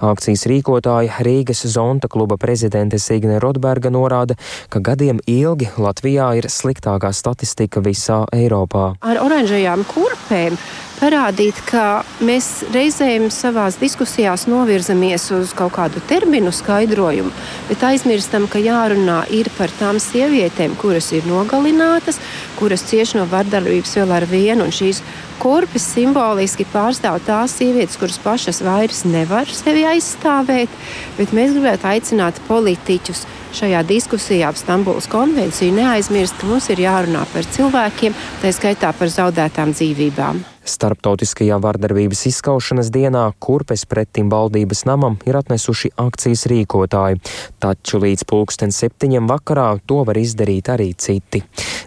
Akcijas 0.00 0.48
rīkotāja 0.48 1.20
Rīgas 1.28 1.66
Zonta 1.76 2.08
kluba 2.08 2.40
prezidente 2.40 2.96
Signe 2.96 3.36
Rodberga 3.36 3.92
norāda, 3.92 4.40
ka 4.68 4.80
gadiem 4.80 5.20
ilgi 5.26 5.70
Latvijā 5.76 6.32
ir 6.38 6.50
sliktākā 6.52 7.12
statistika 7.12 7.82
visā 7.84 8.24
Eiropā. 8.34 8.94
Ar 9.00 9.22
oranžajām 9.22 9.84
kurpēm 9.90 10.58
parādīt, 10.96 11.58
ka 11.68 12.04
mēs 12.24 12.64
reizēm 12.74 13.28
savās 13.32 13.76
diskusijās 13.80 14.46
novirzamies 14.48 15.28
uz 15.36 15.52
kaut 15.56 15.74
kādu 15.76 16.00
terminu 16.08 16.52
skaidrojumu, 16.54 17.32
bet 17.68 17.84
aizmirstam, 17.84 18.48
ka 18.48 18.62
jārunā 18.62 19.22
ir 19.34 19.50
par 19.58 19.72
tām 19.80 20.00
sievietēm, 20.02 20.76
kuras 20.80 21.10
ir 21.16 21.28
nogalinātas, 21.28 22.20
kuras 22.60 22.86
cieši 22.88 23.20
no 23.20 23.26
vardarbības 23.30 23.96
vēl 24.00 24.16
ar 24.16 24.28
vienu. 24.30 24.70
Šīs 24.72 25.02
kurpes 25.40 25.86
simboliski 25.94 26.66
pārstāv 26.72 27.20
tās 27.26 27.56
sievietes, 27.58 27.98
kuras 28.00 28.18
pašas 28.22 28.62
vairs 28.66 29.04
nevar 29.08 29.50
sevi 29.50 29.86
aizstāvēt, 29.88 30.72
bet 31.18 31.34
mēs 31.36 31.54
gribētu 31.56 31.90
aicināt 31.92 32.40
politiķus 32.48 33.26
šajā 33.56 33.80
diskusijā 33.88 34.50
ap 34.50 34.58
Stambulas 34.58 35.08
konvenciju 35.10 35.74
neaizmirst, 35.76 36.36
ka 36.40 36.48
mums 36.50 36.68
ir 36.72 36.82
jārunā 36.84 37.24
par 37.32 37.46
cilvēkiem, 37.56 38.16
tā 38.42 38.52
skaitā 38.52 38.92
par 38.96 39.12
zaudētām 39.12 39.72
dzīvībām. 39.76 40.42
Starptautiskajā 40.66 41.60
vardarbības 41.62 42.24
izskaušanas 42.32 42.90
dienā 42.94 43.22
kurpes 43.38 43.86
pretim 43.86 44.30
valdības 44.32 44.82
namam 44.88 45.18
ir 45.28 45.38
atnesuši 45.38 45.92
akcijas 46.02 46.46
rīkotāji, 46.50 47.22
taču 47.62 48.02
līdz 48.02 48.26
pulksten 48.26 48.74
septiņiem 48.74 49.30
vakarā 49.30 49.70
to 49.86 50.02
var 50.08 50.18
izdarīt 50.18 50.74
arī 50.74 50.92
citi. 50.98 51.44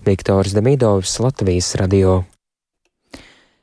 Viktors 0.07 0.55
Demidovs, 0.55 1.19
Latvijas 1.19 1.75
radio. 1.81 2.21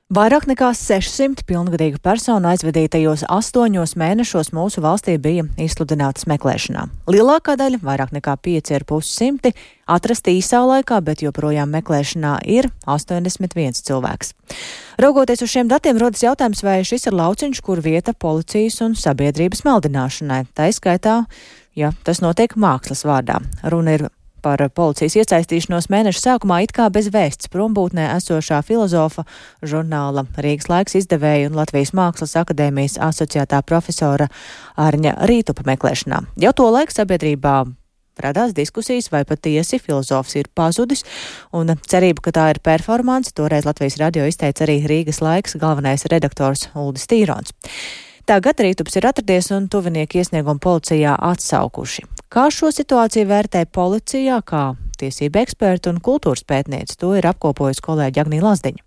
Vairāk 0.07 0.45
nekā 0.47 0.69
600 0.71 1.43
pilngadīgu 1.49 1.99
personu 1.99 2.47
aizvedītajos 2.53 3.25
astoņos 3.27 3.97
mēnešos 3.99 4.53
mūsu 4.55 4.79
valstī 4.85 5.17
bija 5.19 5.43
izsludinātas 5.59 6.29
meklēšanā. 6.31 6.85
Lielākā 7.11 7.57
daļa, 7.59 7.81
vairāk 7.83 8.13
nekā 8.15 8.37
5,5 8.39 9.51
atrasti 9.91 10.37
īsā 10.39 10.61
laikā, 10.63 11.01
bet 11.03 11.25
joprojām 11.27 11.75
meklēšanā 11.75 12.37
ir 12.47 12.69
81 12.87 13.83
cilvēks. 13.83 14.31
Raugoties 15.03 15.43
uz 15.43 15.51
šiem 15.51 15.67
datiem, 15.75 15.99
rodas 15.99 16.23
jautājums, 16.23 16.63
vai 16.63 16.85
šis 16.87 17.09
ir 17.11 17.19
lauciņš, 17.19 17.65
kur 17.67 17.83
vieta 17.83 18.15
policijas 18.15 18.79
un 18.87 18.95
sabiedrības 18.95 19.67
maldināšanai. 19.67 20.45
Tā 20.55 20.71
izskaitā, 20.71 21.25
ja 21.75 21.91
tas 22.07 22.23
notiek 22.23 22.55
mākslas 22.55 23.03
vārdā. 23.11 23.43
Runa 23.67 23.99
ir 23.99 24.07
par 24.47 24.63
policijas 24.71 25.17
iesaistīšanos 25.19 25.89
mēneša 25.91 26.23
sākumā 26.23 26.61
it 26.67 26.75
kā 26.77 26.87
bez 26.95 27.09
vēsts 27.15 27.51
prombūtnē 27.51 28.05
esošā 28.15 28.61
filozofa, 28.67 29.25
žurnāla 29.67 30.23
Rīgas 30.39 30.71
laiks 30.71 30.95
izdevēja 31.01 31.49
un 31.51 31.59
Latvijas 31.59 31.91
Mākslas 31.97 32.37
akadēmijas 32.39 33.01
asociētā 33.03 33.65
profesora 33.67 34.29
Arņa 34.79 35.17
Rītupa 35.27 35.67
meklēšanā. 35.67 36.23
Jau 36.45 36.53
to 36.55 36.69
laiku 36.71 36.95
sabiedrībā 36.95 37.57
radās 38.23 38.55
diskusijas, 38.57 39.11
vai 39.13 39.25
patiesi 39.29 39.81
filozofs 39.83 40.39
ir 40.39 40.49
pazudis, 40.55 41.03
un 41.53 41.75
cerība, 41.91 42.29
ka 42.29 42.35
tā 42.39 42.49
ir 42.55 42.63
performance, 42.65 43.35
toreiz 43.37 43.67
Latvijas 43.67 43.99
radio 44.01 44.29
izteica 44.31 44.65
arī 44.65 44.79
Rīgas 44.87 45.21
laiks 45.25 45.59
galvenais 45.61 46.07
redaktors 46.13 46.69
Uldis 46.75 47.09
Tīrons. 47.11 47.53
Tagad 48.27 48.63
rītups 48.63 48.97
ir 48.99 49.11
atradies 49.11 49.51
un 49.55 49.69
tuvinieki 49.71 50.23
iesniegumu 50.23 50.63
policijā 50.63 51.19
atsaukuši. 51.33 52.16
Kā 52.37 52.51
šo 52.53 52.69
situāciju 52.69 53.31
vērtē 53.31 53.63
policijā, 53.73 54.43
kā 54.45 54.75
tiesība 55.01 55.41
eksperti 55.41 55.89
un 55.89 56.03
kultūras 56.05 56.45
pētniece, 56.45 56.99
to 57.01 57.15
ir 57.17 57.25
apkopojusi 57.31 57.81
kolēģi 57.87 58.21
Agnija 58.27 58.45
Lazdiņa. 58.45 58.86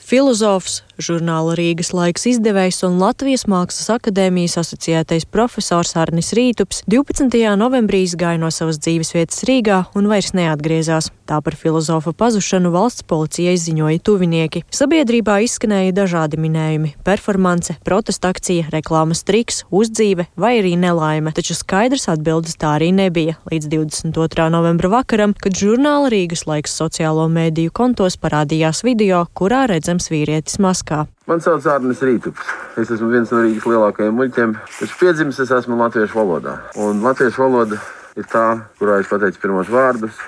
Filozofs, 0.00 0.80
žurnāla 1.00 1.54
Rīgas 1.58 1.92
laiks 1.96 2.26
izdevējs 2.28 2.82
un 2.86 2.98
Latvijas 3.00 3.46
Mākslas 3.50 3.88
akadēmijas 3.94 4.58
asociētais 4.60 5.26
profesors 5.28 5.94
Arnis 6.00 6.32
Rītups 6.36 6.82
12. 6.90 7.36
novembrī 7.60 8.02
izgāja 8.06 8.40
no 8.40 8.50
savas 8.52 8.80
dzīves 8.82 9.14
vietas 9.16 9.44
Rīgā 9.48 9.84
un 9.96 10.08
vairs 10.10 10.32
neatgriezās. 10.36 11.10
Tā 11.30 11.38
par 11.44 11.54
filozofa 11.54 12.10
pazušanu 12.16 12.72
valsts 12.74 13.04
policijai 13.06 13.54
ziņoja 13.60 14.00
tuvinieki. 14.02 14.64
Sabiedrībā 14.74 15.36
izskanēja 15.46 15.94
dažādi 15.94 16.40
minējumi- 16.42 16.96
performance, 17.08 17.76
protesta 17.86 18.32
akcija, 18.34 18.66
reklāmas 18.74 19.22
triks, 19.22 19.62
uzdzīve 19.70 20.26
vai 20.36 20.58
arī 20.58 20.76
nelaime, 20.76 21.32
taču 21.32 21.54
skaidrs 21.54 22.08
atbildes 22.08 22.56
tā 22.56 22.74
arī 22.80 22.90
nebija 22.92 23.36
līdz 23.46 23.68
22. 23.68 24.50
novembra 24.50 24.88
vakaram, 24.88 25.34
kad 25.38 25.52
žurnāla 25.52 26.10
Rīgas 26.10 26.46
laiks 26.46 26.74
sociālo 26.74 27.30
mēdīju 27.30 27.70
kontos 27.70 28.16
parādījās 28.16 28.82
video, 28.82 29.26
kurā 29.32 29.68
redzams 29.68 29.89
vīrietis 30.12 30.60
maskā. 30.62 31.06
Man 31.26 31.42
sauc 31.42 31.66
Arnēs 31.66 32.02
Rītups. 32.06 32.52
Es 32.78 32.92
esmu 32.94 33.10
viens 33.10 33.32
no 33.34 33.40
Rīgas 33.42 33.66
lielākajiem 33.66 34.14
muļķiem. 34.14 34.54
Taču 34.78 35.00
piedzimis 35.00 35.40
es 35.42 35.50
esmu 35.50 35.78
latviešu 35.80 36.20
valodā. 36.20 36.60
Un 36.78 37.02
latviešu 37.02 37.42
valoda 37.42 37.80
ir 38.14 38.28
tā, 38.30 38.46
kurā 38.78 39.00
es 39.02 39.10
pateicu 39.10 39.42
pirmos 39.42 39.72
vārdus, 39.72 40.22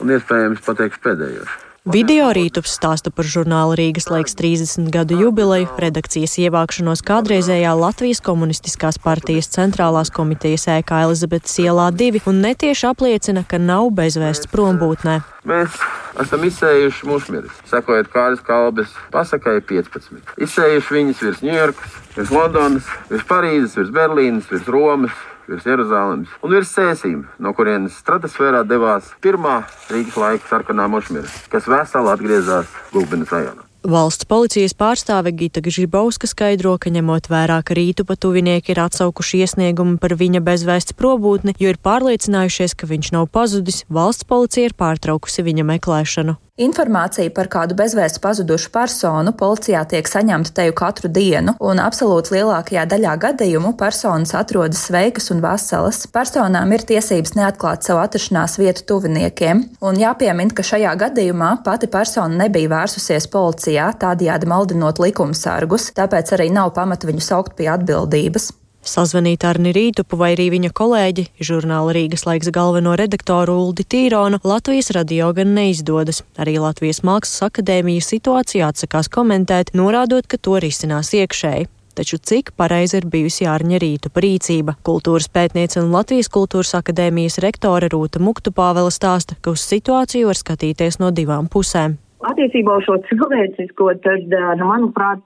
un 0.00 0.16
iespējams 0.16 0.64
pateikšu 0.64 1.04
pēdējos. 1.04 1.58
Video 1.82 2.28
rītups 2.30 2.76
stāsta 2.76 3.10
par 3.10 3.26
žurnāla 3.26 3.74
Rīgas 3.74 4.04
laiks 4.06 4.36
30 4.38 4.86
gadu 4.94 5.16
jubileju, 5.18 5.66
redakcijas 5.82 6.36
ievākšanos 6.38 7.00
kādreizējā 7.02 7.72
Latvijas 7.74 8.20
komunistiskās 8.22 9.00
partijas 9.02 9.50
centrālās 9.50 10.12
komitejas 10.14 10.68
ēkā 10.76 11.00
Elizabetes 11.08 11.58
ielā 11.58 11.88
2 11.90 12.22
un 12.30 12.38
netieši 12.44 12.86
apliecina, 12.86 13.42
ka 13.42 13.58
nav 13.58 13.90
bezvēsts 13.98 14.46
prombūtnē. 14.54 15.16
Mēs 15.42 15.74
esam 16.22 16.46
izsējuši 16.46 17.10
mušmirus, 17.10 17.58
sekojot 17.66 18.14
kādas 18.14 18.46
kalbes 18.46 18.94
pasakai 19.10 19.58
15. 19.66 20.38
Izsējuši 20.38 20.98
viņas 21.00 21.26
virs 21.26 21.42
Ņujorkas, 21.42 22.00
virs 22.14 22.34
Londonas, 22.38 22.94
virs 23.10 23.26
Parīzes, 23.26 23.74
virs 23.80 23.90
Berlīnas, 23.98 24.46
virs 24.54 24.70
Romas, 24.70 25.18
virs 25.48 25.66
Jeruzalemes 25.66 26.38
un 26.42 26.54
virs 26.54 26.72
Sēsīm, 26.76 27.26
no 27.42 27.52
kurienes 27.56 27.98
stratosfērā 28.02 28.62
devās 28.68 29.10
pirmā 29.24 29.62
Rīgas 29.90 30.16
laika 30.20 30.48
sarkanā 30.50 30.88
mošmira, 30.92 31.28
kas 31.52 31.68
vesela 31.70 32.16
atgriezās 32.16 32.70
Gulbenes 32.94 33.32
rajonā. 33.34 33.66
Valsts 33.82 34.28
policijas 34.30 34.76
pārstāve 34.78 35.32
Gita 35.34 35.58
Gžibauska 35.58 36.28
skaidro, 36.30 36.76
ka 36.78 36.92
ņemot 36.94 37.26
vērā, 37.26 37.56
ka 37.66 37.74
rītu 37.74 38.04
patuvinieki 38.06 38.70
ir 38.76 38.80
atsaukuši 38.84 39.40
iesniegumu 39.42 39.98
par 39.98 40.14
viņa 40.20 40.38
bezvēsts 40.46 40.94
probūtni, 40.94 41.56
jo 41.58 41.72
ir 41.72 41.80
pārliecinājušies, 41.82 42.76
ka 42.78 42.86
viņš 42.86 43.10
nav 43.16 43.26
pazudis, 43.34 43.82
valsts 43.90 44.28
policija 44.30 44.70
ir 44.70 44.76
pārtraukusi 44.78 45.42
viņa 45.42 45.66
meklēšanu. 45.72 46.38
Informācija 46.62 47.30
par 47.34 47.48
kādu 47.50 47.74
bezvēstu 47.78 48.20
pazudušu 48.22 48.70
personu 48.74 49.32
policijā 49.38 49.80
tiek 49.88 50.06
saņemta 50.06 50.52
teju 50.60 50.74
katru 50.78 51.10
dienu, 51.10 51.56
un 51.58 51.80
absolūti 51.82 52.36
lielākajā 52.36 52.84
daļā 52.92 53.16
gadījumu 53.24 53.72
personas 53.80 54.34
atrodas 54.38 54.84
sveikas 54.86 55.30
un 55.34 55.42
veselas. 55.42 56.04
Personām 56.14 56.74
ir 56.76 56.86
tiesības 56.86 57.34
neatklāt 57.38 57.88
savu 57.88 58.02
atrašanās 58.04 58.58
vietu 58.62 58.86
tuviniekiem, 58.92 59.66
un 59.82 60.00
jāpiemina, 60.04 60.54
ka 60.54 60.66
šajā 60.66 60.94
gadījumā 61.02 61.52
pati 61.66 61.90
persona 61.90 62.44
nebija 62.44 62.70
vērsusies 62.76 63.30
policijā, 63.32 63.90
tādējādi 64.04 64.50
maldinot 64.54 65.02
likumsargus, 65.02 65.90
tāpēc 65.98 66.36
arī 66.36 66.52
nav 66.54 66.76
pamata 66.78 67.10
viņu 67.10 67.30
saukt 67.32 67.56
pie 67.58 67.72
atbildības. 67.74 68.52
Sazvanīt 68.82 69.44
Arni 69.46 69.70
Rītupu 69.70 70.16
vai 70.18 70.32
arī 70.34 70.48
viņa 70.56 70.72
kolēģi, 70.74 71.24
žurnāla 71.38 71.92
Rīgas 71.94 72.24
laiks 72.26 72.50
galveno 72.50 72.96
redaktoru 72.98 73.54
Uldi 73.62 73.84
Tīronu, 73.86 74.40
Latvijas 74.42 74.90
radio 74.96 75.28
gan 75.36 75.54
neizdodas. 75.54 76.24
Arī 76.34 76.56
Latvijas 76.58 77.04
Mākslas 77.06 77.46
akadēmija 77.46 78.02
situāciju 78.02 78.66
atsakās 78.66 79.06
komentēt, 79.06 79.70
norādot, 79.78 80.26
ka 80.26 80.34
to 80.34 80.58
risinās 80.58 81.14
iekšēji. 81.14 81.70
Taču 81.94 82.18
cik 82.18 82.54
pareizi 82.56 82.98
ir 82.98 83.06
bijusi 83.06 83.46
Ārņa 83.46 83.78
Rītupa 83.78 84.22
rīcība? 84.24 84.74
Kultūras 84.82 85.28
pētniece 85.30 85.78
un 85.78 85.92
Latvijas 85.94 86.32
Kultūras 86.32 86.74
akadēmijas 86.80 87.38
rektore 87.44 87.90
Rūta 87.92 88.18
Muktu 88.18 88.50
Pāvela 88.50 88.90
stāsta, 88.90 89.38
ka 89.38 89.54
uz 89.54 89.62
situāciju 89.62 90.32
var 90.32 90.40
skatīties 90.40 90.98
no 91.04 91.12
divām 91.14 91.52
pusēm. 91.52 92.00
Attiecībā 92.22 92.76
uz 92.78 92.86
šo 92.86 92.96
cilvēcisko, 93.08 93.88
tad, 94.04 94.30
nu, 94.60 94.66
manuprāt, 94.68 95.22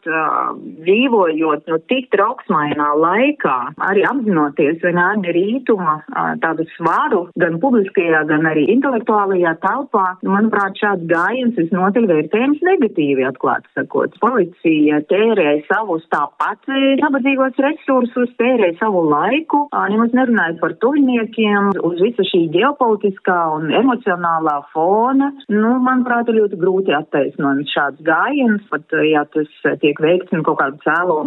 dzīvojot 0.86 1.66
nu, 1.68 1.78
tik 1.90 2.08
trauksmainā 2.14 2.88
laikā, 2.96 3.56
arī 3.84 4.04
apzinoties 4.08 4.80
vienādi 4.84 5.34
rītuma 5.36 5.98
tādu 6.40 6.64
svaru 6.76 7.26
gan 7.40 7.58
publiskajā, 7.60 8.22
gan 8.30 8.48
arī 8.48 8.64
intelektuālajā 8.76 9.52
telpā, 9.64 10.06
nu, 10.24 10.32
manuprāt, 10.32 10.78
šāds 10.80 11.04
gājiens 11.10 11.58
visnotaļ 11.60 12.08
vērtējums 12.12 12.64
negatīvi 12.64 13.26
atklāt 13.28 13.68
sakot. 13.76 14.16
Policija 14.22 15.02
tērē 15.10 15.58
savus 15.68 16.06
tāpat 16.12 16.64
nabadzīgos 17.02 17.60
resursus, 17.66 18.32
tērē 18.40 18.72
savu 18.80 19.04
laiku, 19.10 19.66
nemaz 19.92 20.16
nerunājot 20.16 20.62
par 20.64 20.76
tuviniekiem, 20.80 21.74
uz 21.84 22.00
visa 22.00 22.24
šī 22.32 22.46
ģeopolitiskā 22.56 23.38
un 23.58 23.70
emocionālā 23.82 24.58
fona, 24.72 25.32
nu, 25.52 25.76
manuprāt, 25.84 26.32
ir 26.32 26.40
ļoti 26.40 26.60
grūti 26.60 26.85
ļoti 26.86 26.94
attaisnojams 26.96 27.72
šāds 27.74 28.02
gājiens, 28.06 28.62
pat 28.70 28.94
ja 29.06 29.24
tas 29.32 29.48
tiek 29.82 29.98
veikts 30.00 30.32
no 30.32 30.42
kaut 30.46 30.58
kādu 30.60 30.78
cēlo 30.84 31.18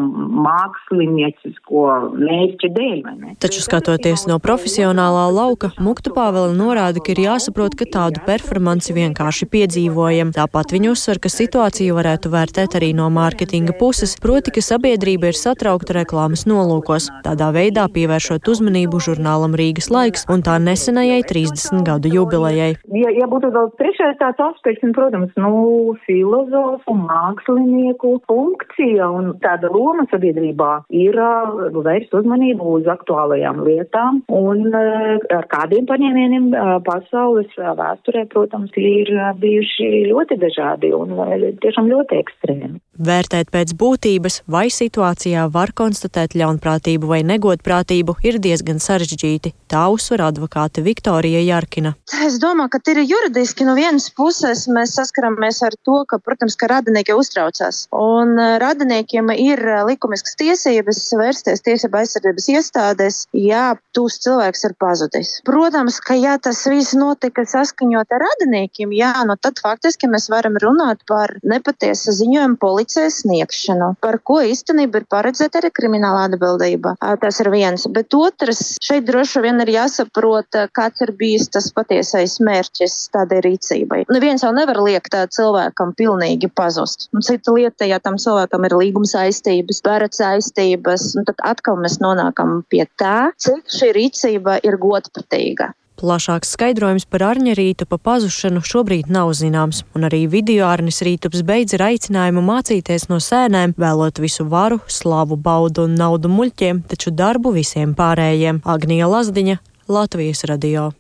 māksliniecisko 0.45 1.85
mērķu 2.15 2.71
dēļ. 2.75 3.35
Taču 3.41 3.63
skatoties 3.63 4.27
no 4.29 4.39
profesionālā 4.39 5.27
lauka, 5.33 5.71
Mukta 5.79 6.11
Pāvela 6.15 6.53
norāda, 6.55 7.01
ka 7.03 7.13
ir 7.13 7.23
jāsaprot, 7.25 7.75
ka 7.79 7.87
tādu 7.89 8.23
performanci 8.25 8.95
vienkārši 8.95 9.49
piedzīvojam. 9.51 10.33
Tāpat 10.35 10.73
viņa 10.75 10.93
uzsver, 10.93 11.19
ka 11.19 11.31
situāciju 11.31 11.97
varētu 11.97 12.31
vērtēt 12.33 12.79
arī 12.79 12.93
no 12.97 13.09
mārketinga 13.13 13.75
puses, 13.79 14.15
proti, 14.21 14.53
ka 14.55 14.63
sabiedrība 14.63 15.31
ir 15.31 15.39
satraukta 15.39 15.97
reklāmas 15.99 16.45
nolūkos, 16.49 17.09
tādā 17.25 17.51
veidā 17.55 17.87
pievēršot 17.91 18.47
uzmanību 18.47 19.01
žurnālam 19.03 19.55
Rīgas 19.59 19.91
laiks 19.93 20.27
un 20.31 20.43
tā 20.45 20.59
nesenajai 20.63 21.21
30 21.27 21.83
gadu 21.87 22.11
jubilejai. 22.13 22.71
Ja, 22.95 23.13
ja 23.15 23.29
būtu 23.29 23.51
vēl 23.55 23.71
trešais 23.79 24.19
tāds 24.19 24.41
aspekts, 24.43 24.83
un, 24.85 24.93
protams, 24.95 25.31
nu, 25.39 25.48
nu, 25.49 25.95
filozofu, 26.05 26.95
mākslinieku 27.09 28.15
funkcija 28.29 29.09
un 29.13 29.31
tāda 29.43 29.71
loma 29.73 30.05
sabiedrībā 30.11 30.71
ir 30.95 31.17
vērst 31.19 32.15
uzmanību 32.21 32.75
uz 32.79 32.89
aktuālajām 32.91 33.63
lietām 33.67 34.21
un 34.33 34.67
ar 34.75 35.47
kādiem 35.51 35.87
paņēmieniem 35.89 36.51
pasaules 36.85 37.55
vēsturē, 37.57 38.25
protams, 38.33 38.75
ir 38.79 39.11
bijuši 39.41 39.89
ļoti 40.11 40.39
dažādi 40.43 40.93
un 40.95 41.17
tiešām 41.63 41.89
ļoti 41.93 42.21
ekstrēmi. 42.23 42.77
Vērtēt 42.99 43.47
pēc 43.47 43.71
būtības, 43.79 44.41
vai 44.51 44.65
situācijā 44.75 45.45
var 45.53 45.71
konstatēt 45.71 46.33
ļaunprātību 46.35 47.07
vai 47.07 47.21
negodprātību, 47.23 48.17
ir 48.27 48.39
diezgan 48.43 48.81
sarežģīti. 48.83 49.53
Tā 49.71 49.85
uzsver 49.93 50.25
advokāte 50.25 50.83
Viktorija 50.83 51.39
Jarkina. 51.45 51.93
Es 52.25 52.35
domāju, 52.43 52.73
ka 52.73 52.81
ir 52.91 52.99
juridiski 53.07 53.63
no 53.63 53.77
vienas 53.77 54.09
puses 54.11 54.65
mēs 54.67 54.97
saskaramies 54.97 55.61
ar 55.63 55.77
to, 55.87 56.01
ka, 56.09 56.19
protams, 56.19 56.57
ka 56.59 56.67
radinieki 56.73 57.15
uztraucās. 57.15 57.85
Un 57.95 58.35
e, 58.35 58.49
radiniekiem 58.59 59.31
ir 59.37 59.63
e, 59.63 59.77
likumiskas 59.87 60.35
tiesības 60.41 60.99
vērsties 61.21 61.63
tiesība 61.63 62.03
aizsardzības 62.03 62.49
iestādēs, 62.57 63.21
ja 63.31 63.63
tūs 63.95 64.19
cilvēks 64.25 64.67
ir 64.67 64.75
pazudis. 64.81 65.31
Protams, 65.47 66.01
ka 66.03 66.19
ja 66.19 66.35
tas 66.35 66.65
viss 66.67 66.97
notika 66.99 67.47
saskaņot 67.47 68.11
ar 68.11 68.25
radiniekiem, 68.27 68.91
jā, 68.91 69.13
nu 69.23 69.39
tad 69.39 69.63
faktiski 69.63 70.11
mēs 70.11 70.27
varam 70.33 70.59
runāt 70.59 71.07
par 71.07 71.37
nepatiesu 71.47 72.17
ziņojumu 72.19 72.59
policiju 72.59 72.88
palīdzēs 72.89 73.21
sniegšanu, 73.23 73.95
par 74.01 74.17
ko 74.25 74.41
īstenībā 74.41 75.01
ir 75.01 75.05
paredzēta 75.09 75.59
arī 75.59 75.69
krimināla 75.71 76.25
atbildība. 76.29 76.95
Tas 77.21 77.39
ir 77.39 77.49
viens. 77.53 77.85
Bet 77.87 78.13
otrs, 78.13 78.77
šeit 78.81 79.05
droši 79.05 79.41
vien 79.43 79.61
ir 79.61 79.69
jāsaprot, 79.69 80.49
kāds 80.73 81.01
ir 81.01 81.13
bijis 81.13 81.49
tas 81.49 81.71
patiesais 81.71 82.39
mērķis 82.41 83.11
tādai 83.13 83.41
rīcībai. 83.45 84.05
Neviens 84.09 84.43
jau 84.43 84.51
nevar 84.53 84.81
liekt 84.81 85.13
cilvēkam 85.13 85.93
pilnīgi 85.97 86.49
pazust. 86.49 87.09
Un 87.13 87.21
cita 87.21 87.53
lieta, 87.53 87.85
ja 87.85 87.99
tam 87.99 88.17
cilvēkam 88.17 88.65
ir 88.65 88.77
līguma 88.81 89.05
saistības, 89.05 89.83
pārēc 89.85 90.17
saistības, 90.17 91.13
tad 91.27 91.45
atkal 91.45 91.77
mēs 91.77 91.99
nonākam 92.01 92.63
pie 92.69 92.87
tā, 92.97 93.31
cik 93.37 93.69
šī 93.69 93.93
rīcība 93.97 94.59
ir 94.65 94.79
godpatīga. 94.81 95.73
Plašāks 95.99 96.53
skaidrojums 96.55 97.03
par 97.11 97.25
Arņa 97.27 97.57
rītupa 97.59 97.97
pazušanu 97.99 98.61
šobrīd 98.63 99.09
nav 99.11 99.33
zināms, 99.35 99.81
un 99.91 100.07
arī 100.07 100.21
video 100.31 100.69
Arnis 100.71 101.01
rītups 101.03 101.41
beidz 101.43 101.75
ar 101.75 101.89
aicinājumu 101.89 102.39
mācīties 102.47 103.09
no 103.11 103.17
sēnēm, 103.19 103.73
vēlot 103.75 104.21
visu 104.23 104.45
varu, 104.47 104.77
slavu, 104.87 105.35
baudu 105.35 105.89
un 105.89 105.97
naudu 105.99 106.31
muļķiem, 106.31 106.85
taču 106.87 107.11
darbu 107.11 107.51
visiem 107.57 107.97
pārējiem. 107.99 108.61
Agnija 108.63 109.11
Lazdiņa, 109.11 109.57
Latvijas 109.91 110.45
radio. 110.47 110.93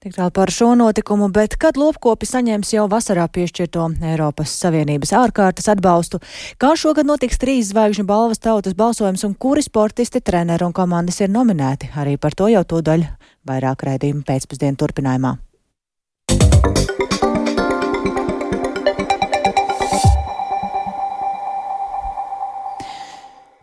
Tik 0.00 0.16
tālu 0.16 0.32
par 0.32 0.48
šo 0.54 0.70
notikumu, 0.78 1.28
bet 1.32 1.58
kad 1.60 1.76
lopkopi 1.76 2.28
saņems 2.30 2.72
jau 2.72 2.86
vasarā 2.88 3.26
piešķirto 3.32 3.90
Eiropas 4.14 4.56
Savienības 4.62 5.12
ārkārtas 5.18 5.68
atbalstu, 5.72 6.22
kā 6.62 6.72
šogad 6.78 7.08
notiks 7.08 7.40
trīs 7.42 7.68
zvaigžņu 7.74 8.08
balvas 8.08 8.40
tautas 8.40 8.76
balsojums 8.78 9.28
un 9.28 9.36
kuri 9.36 9.66
sportisti, 9.66 10.24
treneri 10.24 10.64
un 10.64 10.72
komandas 10.76 11.20
ir 11.20 11.32
nominēti, 11.36 11.92
arī 12.00 12.16
par 12.16 12.38
to 12.38 12.48
jau 12.52 12.64
to 12.64 12.84
daļu 12.86 13.15
vairāk 13.48 13.86
raidījumu 13.88 14.26
pēcpusdienu 14.26 14.80
turpinājumā. 14.82 15.36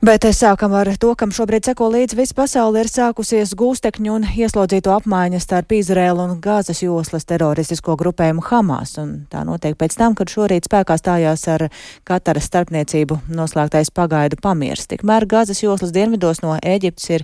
Bet 0.04 0.26
sākam 0.36 0.74
ar 0.76 0.90
to, 1.00 1.14
kam 1.16 1.32
šobrīd 1.32 1.64
seko 1.64 1.86
līdzi 1.94 2.18
visa 2.20 2.36
pasaule 2.36 2.82
ir 2.82 2.90
sākusies 2.92 3.54
gūstekņu 3.56 4.12
un 4.12 4.26
ieslodzīto 4.28 4.92
apmaiņa 4.92 5.40
starp 5.40 5.72
Izrēlu 5.78 6.26
un 6.26 6.42
Gāzes 6.44 6.82
joslas 6.84 7.24
teroristisko 7.24 7.96
grupējumu 8.02 8.44
Hamas. 8.50 8.98
Un 9.00 9.14
tā 9.32 9.46
notiek 9.48 9.80
pēc 9.80 9.96
tam, 9.96 10.12
kad 10.20 10.28
šorīt 10.28 10.68
spēkā 10.68 11.00
stājās 11.00 11.48
ar 11.56 11.70
Kataras 12.04 12.52
starpniecību 12.52 13.22
noslēgtais 13.32 13.96
pagaidu 13.96 14.42
pamiers. 14.44 14.90
Tikmēr 14.92 15.24
Gāzes 15.24 15.64
joslas 15.64 15.96
dienvidos 15.96 16.44
no 16.44 16.58
Ēģiptes 16.60 17.08
ir 17.16 17.24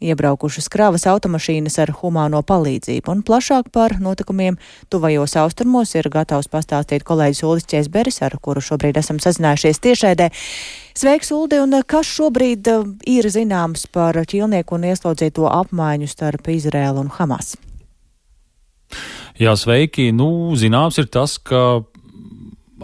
iebraukušas 0.00 0.68
kravas 0.70 1.06
automašīnas 1.10 1.78
ar 1.82 1.92
humāno 2.00 2.40
palīdzību, 2.46 3.10
un 3.10 3.22
plašāk 3.26 3.70
par 3.74 3.96
notikumiem 4.02 4.58
tuvajos 4.92 5.36
austrumos 5.42 5.94
ir 5.98 6.10
gatavs 6.12 6.50
pastāstīt 6.52 7.06
kolēģis 7.08 7.44
Ulis 7.48 7.68
Česberis, 7.70 8.20
ar 8.22 8.38
kuru 8.42 8.62
šobrīd 8.62 9.00
esam 9.00 9.18
sazinājušies 9.22 9.82
tiešēdē. 9.84 10.30
Sveiks, 10.98 11.32
Uldi, 11.34 11.60
un 11.62 11.78
kas 11.86 12.10
šobrīd 12.10 12.70
uh, 12.72 12.86
ir 13.06 13.28
zināms 13.30 13.86
par 13.94 14.18
ķīlnieku 14.18 14.78
un 14.78 14.88
ieslodzīto 14.90 15.50
apmaiņu 15.50 16.10
starp 16.10 16.50
Izrēlu 16.54 17.06
un 17.06 17.12
Hamas? 17.18 17.56
Jā, 19.38 19.54
sveiki. 19.54 20.10
Nu, 20.16 20.56
zināms 20.58 20.98
ir 20.98 21.06
tas, 21.14 21.36
ka 21.38 21.84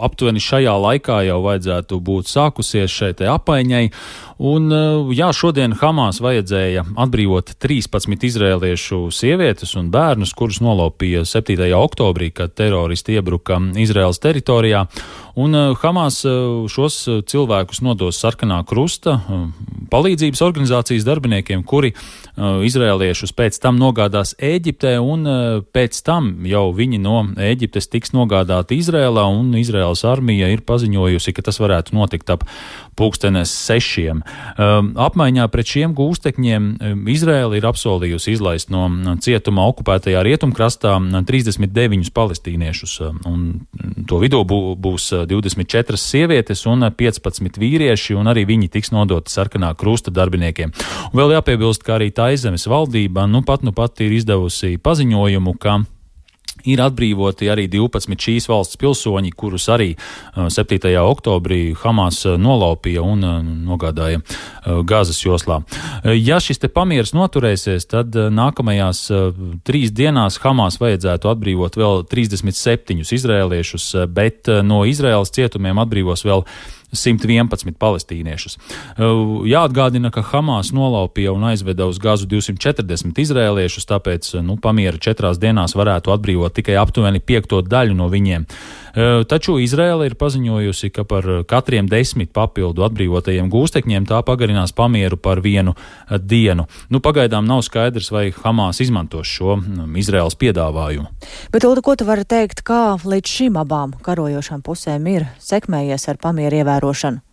aptuveni 0.01 0.43
šajā 0.43 0.75
laikā 0.81 1.21
jau 1.27 1.41
vajadzētu 1.45 1.99
būt 2.03 2.31
sākusies 2.31 2.91
šai 2.91 3.13
apaiņai. 3.31 3.85
Un, 4.35 4.67
eh, 4.67 5.15
jā, 5.15 5.29
šodien 5.31 5.71
Hamas 5.79 6.19
vajadzēja 6.19 6.83
atbrīvot 6.99 7.53
13 7.55 8.25
izrēliešu 8.27 9.07
sievietes 9.07 9.77
un 9.79 9.87
bērnus, 9.93 10.33
kurus 10.35 10.59
nolaupīja 10.59 11.23
7. 11.23 11.71
oktobrī, 11.79 12.33
kad 12.35 12.51
teroristi 12.51 13.15
iebruka 13.15 13.61
Izraels 13.79 14.19
teritorijā. 14.19 14.87
Un 15.39 15.55
eh, 15.55 15.71
Hamas 15.79 16.25
eh, 16.27 16.35
šos 16.67 16.99
cilvēkus 17.31 17.79
nodos 17.79 18.19
sarkanā 18.19 18.59
krusta 18.67 19.21
palīdzības 19.91 20.41
organizācijas 20.43 21.05
darbiniekiem, 21.07 21.63
kuri 21.63 21.93
izrēliešus 22.35 23.31
pēc 23.31 23.59
tam 23.63 23.77
nogādās 23.79 24.33
Ēģiptē, 24.43 24.97
un 24.99 25.23
pēc 25.71 26.01
tam 26.03 26.31
jau 26.49 26.65
viņi 26.75 26.99
no 26.99 27.21
Ēģiptes 27.39 27.87
tiks 27.93 28.11
nogādāti 28.15 28.79
Izrēlā, 28.81 29.23
un 29.31 29.53
Izrēlas 29.85 30.05
armija 30.07 30.49
ir 30.49 30.63
paziņojusi, 30.65 31.33
ka 31.35 31.43
tas 31.45 31.59
varētu 31.61 31.93
notikt 31.95 32.29
ap 32.33 32.45
pulkstenes 32.95 33.51
sešiem. 33.51 34.23
Um, 34.57 34.93
apmaiņā 34.97 35.45
pret 35.51 35.67
šiem 35.67 35.93
gūstekņiem 35.95 36.63
um, 36.79 37.07
Izraela 37.11 37.55
ir 37.57 37.65
apsolījusi 37.67 38.35
izlaist 38.35 38.71
no 38.71 38.87
cietuma 39.21 39.67
okupētajā 39.69 40.23
rietumkrastā 40.25 40.95
39 41.27 42.11
palestīniešus, 42.15 42.95
um, 43.05 43.19
un 43.27 44.05
to 44.07 44.19
vidū 44.23 44.41
būs 44.47 45.11
24 45.27 45.93
uh, 45.93 45.99
sievietes 45.99 46.65
un 46.65 46.87
15 46.87 47.59
vīrieši, 47.59 48.15
un 48.15 48.31
arī 48.31 48.45
viņi 48.47 48.71
tiks 48.71 48.93
nodoti 48.95 49.33
sarkanā 49.33 49.73
krusta 49.75 50.13
darbiniekiem. 50.15 50.71
Un 51.11 51.19
vēl 51.19 51.35
jāpiebilst, 51.35 51.83
ka 51.85 51.99
arī 51.99 52.11
Taizemes 52.15 52.67
valdība 52.71 53.27
nu 53.27 53.43
pat 53.45 53.65
nu 53.65 53.75
pat 53.75 53.99
ir 54.01 54.15
izdevusi 54.15 54.79
paziņojumu, 54.81 55.59
ka 55.59 55.81
Ir 56.71 56.81
atbrīvoti 56.81 57.49
arī 57.51 57.67
12 57.71 58.17
šīs 58.21 58.49
valsts 58.49 58.79
pilsoņi, 58.81 59.31
kurus 59.37 59.67
arī 59.73 59.93
7. 60.35 60.79
Uh, 60.79 61.01
oktobrī 61.05 61.59
Hamas 61.81 62.23
uh, 62.25 62.39
nolaupīja 62.41 63.03
un 63.05 63.25
uh, 63.25 63.39
nogādāja 63.43 64.21
Gāzes 64.65 65.19
joslā. 65.21 65.59
Ja 66.17 66.39
šis 66.41 66.57
te 66.57 66.69
pamieris 66.73 67.11
noturēsies, 67.13 67.85
tad 67.91 68.15
nākamajās 68.33 69.03
trīs 69.67 69.91
dienās 69.93 70.39
Hamas 70.41 70.79
vajadzētu 70.81 71.29
atbrīvot 71.29 71.77
vēl 71.77 72.01
37 72.09 73.05
izrēliešus, 73.05 73.85
bet 74.09 74.49
no 74.65 74.81
Izraēlas 74.89 75.33
cietumiem 75.37 75.83
atbrīvos 75.83 76.25
vēl 76.25 76.47
111 76.93 77.75
palestīniešus. 77.81 78.57
Jāatgādina, 79.49 80.11
ka 80.13 80.23
Hamas 80.31 80.71
nolaupīja 80.75 81.33
un 81.35 81.47
aizveda 81.51 81.87
uz 81.89 81.99
Gazu 82.01 82.29
240 82.29 83.21
izrēliešus, 83.25 83.87
tāpēc 83.89 84.31
nu, 84.45 84.59
pamiera 84.61 85.01
četrās 85.01 85.41
dienās 85.41 85.75
varētu 85.77 86.13
atbrīvot 86.15 86.55
tikai 86.55 86.77
aptuveni 86.81 87.23
piekto 87.23 87.61
daļu 87.65 87.97
no 87.97 88.09
viņiem. 88.11 88.47
Taču 88.95 89.57
Izraela 89.59 90.05
ir 90.07 90.15
paziņojusi, 90.15 90.89
ka 90.95 91.03
par 91.03 91.27
katriem 91.49 91.89
desmit 91.91 92.31
papildu 92.35 92.85
atbrīvotajiem 92.87 93.49
gūstekņiem 93.51 94.07
tā 94.07 94.21
pagarinās 94.23 94.71
pamieru 94.75 95.19
par 95.19 95.41
vienu 95.43 95.75
dienu. 96.07 96.67
Nu, 96.87 97.01
pagaidām 97.03 97.47
nav 97.47 97.65
skaidrs, 97.67 98.11
vai 98.15 98.29
Hamas 98.31 98.79
izmantos 98.85 99.27
šo 99.27 99.59
Izraels 99.99 100.39
piedāvājumu. 100.39 101.11
Bet, 101.51 101.67
Ulda, 101.67 101.83
ko 101.83 101.97
tu 101.99 102.07
vari 102.07 102.23
teikt, 102.23 102.63
kā 102.63 102.95
līdz 103.03 103.35
šim 103.37 103.59
abām 103.59 103.97
karojošām 104.05 104.63
pusēm 104.63 105.11
ir 105.11 105.29
sekmējies 105.43 106.11
ar 106.13 106.21
pamieru 106.21 106.63
ievērošanu? 106.63 107.24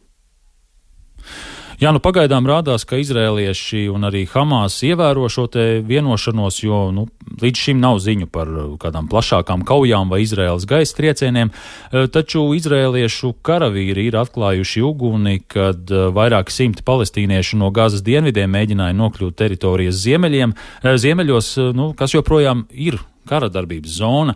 Jā, 1.82 1.90
nu 1.90 1.98
pagaidām 1.98 2.46
rādās, 2.46 2.84
ka 2.86 2.94
izrēlieši 3.02 3.88
un 3.90 4.06
arī 4.06 4.20
Hamas 4.30 4.76
ievēro 4.86 5.26
šo 5.26 5.48
vienošanos, 5.82 6.60
jo 6.62 6.78
nu, 6.94 7.08
līdz 7.42 7.62
šim 7.64 7.80
nav 7.82 7.98
ziņu 8.04 8.28
par 8.30 8.46
uh, 8.54 8.68
kādām 8.78 9.08
plašākām 9.10 9.64
kaujām 9.66 10.12
vai 10.12 10.20
Izraēlas 10.22 10.62
gaisa 10.70 10.94
triecieniem, 11.00 11.50
uh, 11.50 12.06
taču 12.06 12.44
izrēliešu 12.54 13.32
karavīri 13.42 14.06
ir 14.12 14.20
atklājuši 14.20 14.86
uguni, 14.86 15.40
kad 15.42 15.90
uh, 15.90 16.12
vairāki 16.14 16.54
simti 16.54 16.86
palestīniešu 16.86 17.58
no 17.58 17.72
Gazas 17.74 18.06
dienvidiem 18.06 18.54
mēģināja 18.54 18.94
nokļūt 19.02 19.40
teritorijas 19.42 19.98
ziemeļiem, 20.04 20.54
ziemeļos, 20.86 21.56
nu, 21.74 21.90
kas 21.98 22.14
joprojām 22.14 22.68
ir 22.70 23.02
kara 23.28 23.48
darbības 23.52 23.96
zona, 23.98 24.34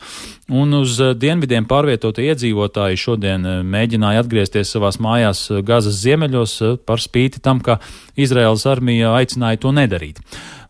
un 0.48 0.74
uz 0.80 0.98
eh, 1.00 1.14
dienvidiem 1.18 1.66
pārvietotie 1.68 2.28
iedzīvotāji 2.30 3.00
šodien 3.00 3.46
eh, 3.46 3.62
mēģināja 3.66 4.24
atgriezties 4.24 4.72
savās 4.76 5.00
mājās 5.02 5.46
eh, 5.50 5.62
Gazas 5.66 5.98
ziemeļos 6.02 6.58
par 6.86 7.02
spīti 7.02 7.42
tam, 7.42 7.60
ka 7.60 7.80
Izraels 8.16 8.66
armija 8.70 9.14
aicināja 9.18 9.62
to 9.66 9.74
nedarīt. 9.74 10.22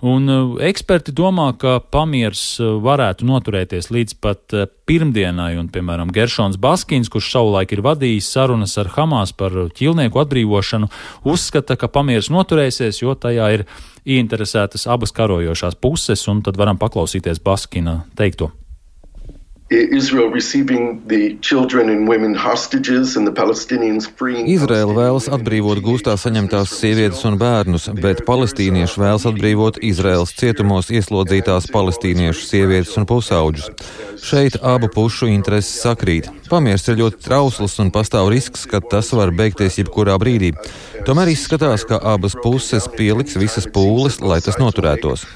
Un 0.07 0.29
eksperti 0.63 1.11
domā, 1.17 1.49
ka 1.59 1.79
pamiers 1.81 2.61
varētu 2.61 3.27
noturēties 3.27 3.89
līdz 3.91 4.17
pat 4.23 4.55
pirmdienai, 4.87 5.57
un, 5.59 5.71
piemēram, 5.73 6.13
Geršons 6.15 6.61
Baskins, 6.63 7.11
kurš 7.11 7.33
savulaik 7.33 7.75
ir 7.75 7.83
vadījis 7.87 8.29
sarunas 8.37 8.77
ar 8.79 8.93
Hamas 8.95 9.33
par 9.35 9.57
ķilnieku 9.75 10.21
atbrīvošanu, 10.23 10.91
uzskata, 11.27 11.79
ka 11.81 11.91
pamiers 11.91 12.31
noturēsies, 12.31 13.01
jo 13.03 13.17
tajā 13.19 13.49
ir 13.57 13.67
ieinteresētas 14.07 14.87
abas 14.93 15.15
karojošās 15.17 15.81
puses, 15.83 16.23
un 16.31 16.45
tad 16.47 16.61
varam 16.61 16.79
paklausīties 16.79 17.43
Baskina 17.43 18.05
teikto. 18.21 18.53
Izraela 24.47 24.95
vēlas 24.95 25.27
atbrīvot 25.35 25.81
gūstā 25.83 26.15
saņemtās 26.23 26.71
sievietes 26.71 27.25
un 27.27 27.35
bērnus, 27.41 27.89
bet 27.99 28.23
palestīnieši 28.29 29.03
vēlas 29.03 29.27
atbrīvot 29.27 29.81
Izraels 29.83 30.37
cietumos 30.39 30.93
ieslodzītās 30.95 31.67
palestīniešu 31.75 32.47
sievietes 32.47 32.95
un 32.95 33.11
pusauģus. 33.11 33.67
Šeit 34.23 34.61
abu 34.63 34.87
pušu 34.87 35.33
intereses 35.35 35.83
sakrīt. 35.83 36.31
Pamiers 36.47 36.87
ir 36.87 37.03
ļoti 37.03 37.27
trausls 37.27 37.75
un 37.83 37.91
pastāv 37.91 38.31
risks, 38.31 38.69
ka 38.71 38.79
tas 38.79 39.11
var 39.19 39.35
beigties 39.35 39.83
jebkurā 39.83 40.15
brīdī. 40.23 40.55
Tomēr 41.11 41.35
izskatās, 41.35 41.83
ka 41.83 41.99
abas 42.15 42.39
puses 42.39 42.87
pieliks 42.95 43.35
visas 43.35 43.67
pūles, 43.67 44.23
lai 44.23 44.39
tas 44.47 44.63
noturētos. 44.63 45.27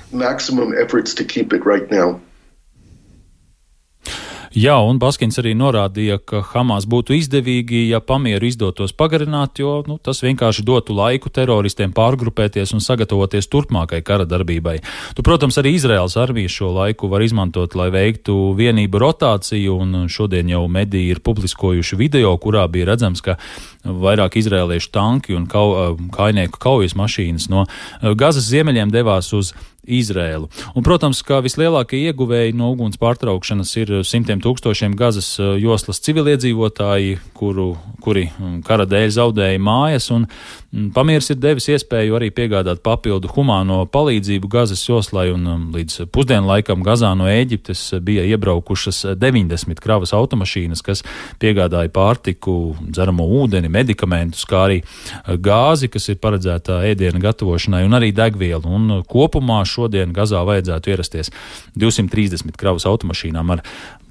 Jā, 4.50 4.80
un 4.82 4.96
Baskins 4.98 5.38
arī 5.38 5.52
norādīja, 5.54 6.16
ka 6.26 6.40
Hamas 6.42 6.82
būtu 6.90 7.14
izdevīgi, 7.14 7.84
ja 7.92 8.00
pamieru 8.02 8.48
izdotos 8.48 8.90
pagarināt, 8.90 9.60
jo 9.62 9.76
nu, 9.86 9.94
tas 10.02 10.24
vienkārši 10.24 10.64
dotu 10.66 10.96
laiku 10.98 11.30
teroristiem 11.30 11.92
pārgrupēties 11.94 12.74
un 12.74 12.82
sagatavoties 12.82 13.46
turpmākai 13.46 14.00
kara 14.02 14.26
darbībai. 14.26 14.80
Tu, 15.14 15.22
protams, 15.22 15.60
arī 15.62 15.76
Izraels 15.78 16.18
armija 16.18 16.50
šo 16.50 16.72
laiku 16.80 17.06
var 17.12 17.22
izmantot, 17.22 17.78
lai 17.78 17.92
veiktu 17.94 18.34
vienību 18.58 19.04
rotāciju, 19.04 19.78
un 19.86 20.10
šodien 20.10 20.50
jau 20.50 20.66
mediji 20.66 21.14
ir 21.14 21.22
publiskojuši 21.22 22.02
video, 22.02 22.34
kurā 22.42 22.66
bija 22.66 22.90
redzams, 22.90 23.22
ka 23.22 23.38
vairāk 23.86 24.34
izrēliešu 24.42 24.90
tanki 24.90 25.38
un 25.38 25.46
kau, 25.46 25.94
kainieku 26.10 26.58
kaujas 26.58 26.98
mašīnas 26.98 27.46
no 27.54 27.68
Gazas 28.18 28.50
ziemeļiem 28.50 28.90
devās 28.90 29.30
uz 29.30 29.54
Izrēlu. 29.88 30.50
Un, 30.74 30.84
protams, 30.84 31.22
kā 31.24 31.40
vislielākie 31.44 32.02
ieguvēji 32.10 32.52
no 32.56 32.70
uguns 32.74 32.98
pārtraukšanas 33.00 33.72
ir 33.80 33.92
simtiem 34.04 34.42
tūkstošiem 34.44 34.92
Gazas 34.98 35.32
eh, 35.40 35.54
joslas 35.62 36.02
civiliedzīvotāji, 36.04 37.16
kuru, 37.36 37.72
kuri 38.04 38.26
mm, 38.28 38.60
kara 38.66 38.84
dēļ 38.88 39.08
zaudēja 39.16 39.62
mājas, 39.62 40.10
un 40.12 40.26
mm, 40.26 40.90
pamieris 40.96 41.32
ir 41.32 41.40
devis 41.40 41.70
iespēju 41.72 42.18
arī 42.18 42.28
piegādāt 42.36 42.82
papildu 42.84 43.30
humāno 43.32 43.82
palīdzību 43.88 44.50
Gazas 44.52 44.84
joslai, 44.84 45.30
un 45.32 45.48
mm, 45.48 45.64
līdz 45.78 46.10
pusdienlaikam 46.12 46.84
Gazā 46.84 47.14
no 47.16 47.30
Ēģiptes 47.30 47.86
bija 48.04 48.26
iebraukušas 48.34 49.16
90 49.20 49.80
kravas 49.80 50.12
automašīnas, 50.16 50.84
kas 50.84 51.04
piegādāja 51.40 51.88
pārtiku, 51.94 52.76
dzeramo 52.84 53.24
ūdeni, 53.40 53.72
medikamentus, 53.72 54.44
kā 54.44 54.66
arī 54.68 54.82
eh, 54.82 55.40
gāzi, 55.40 55.88
kas 55.88 56.12
ir 56.12 56.20
paredzēta 56.20 56.82
ēdiena 56.92 57.24
gatavošanai, 57.30 57.86
un 57.88 57.96
arī 57.96 58.12
degvielu. 58.12 58.68
Un 58.68 59.00
kopumā 59.08 59.62
šodien 59.70 60.14
Gazā 60.16 60.42
vajadzētu 60.46 60.94
ierasties 60.94 61.32
230 61.78 62.58
kravas 62.60 62.88
automašīnām 62.90 63.56
ar 63.56 63.64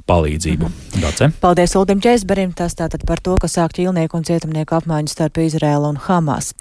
palīdzību. 0.09 0.69
Mhm. 0.69 1.03
Dace? 1.03 1.29
Paldies 1.41 1.75
Uldim 1.77 2.01
Čēsberim, 2.03 2.55
tas 2.57 2.75
tātad 2.77 3.05
par 3.05 3.21
to, 3.23 3.37
ka 3.41 3.49
sāk 3.51 3.75
ķīlnieku 3.77 4.17
un 4.17 4.25
cietumnieku 4.27 4.79
apmaiņu 4.79 5.13
starp 5.13 5.41
Izrēlu 5.43 5.93
un 5.93 6.01
Hamas. 6.07 6.53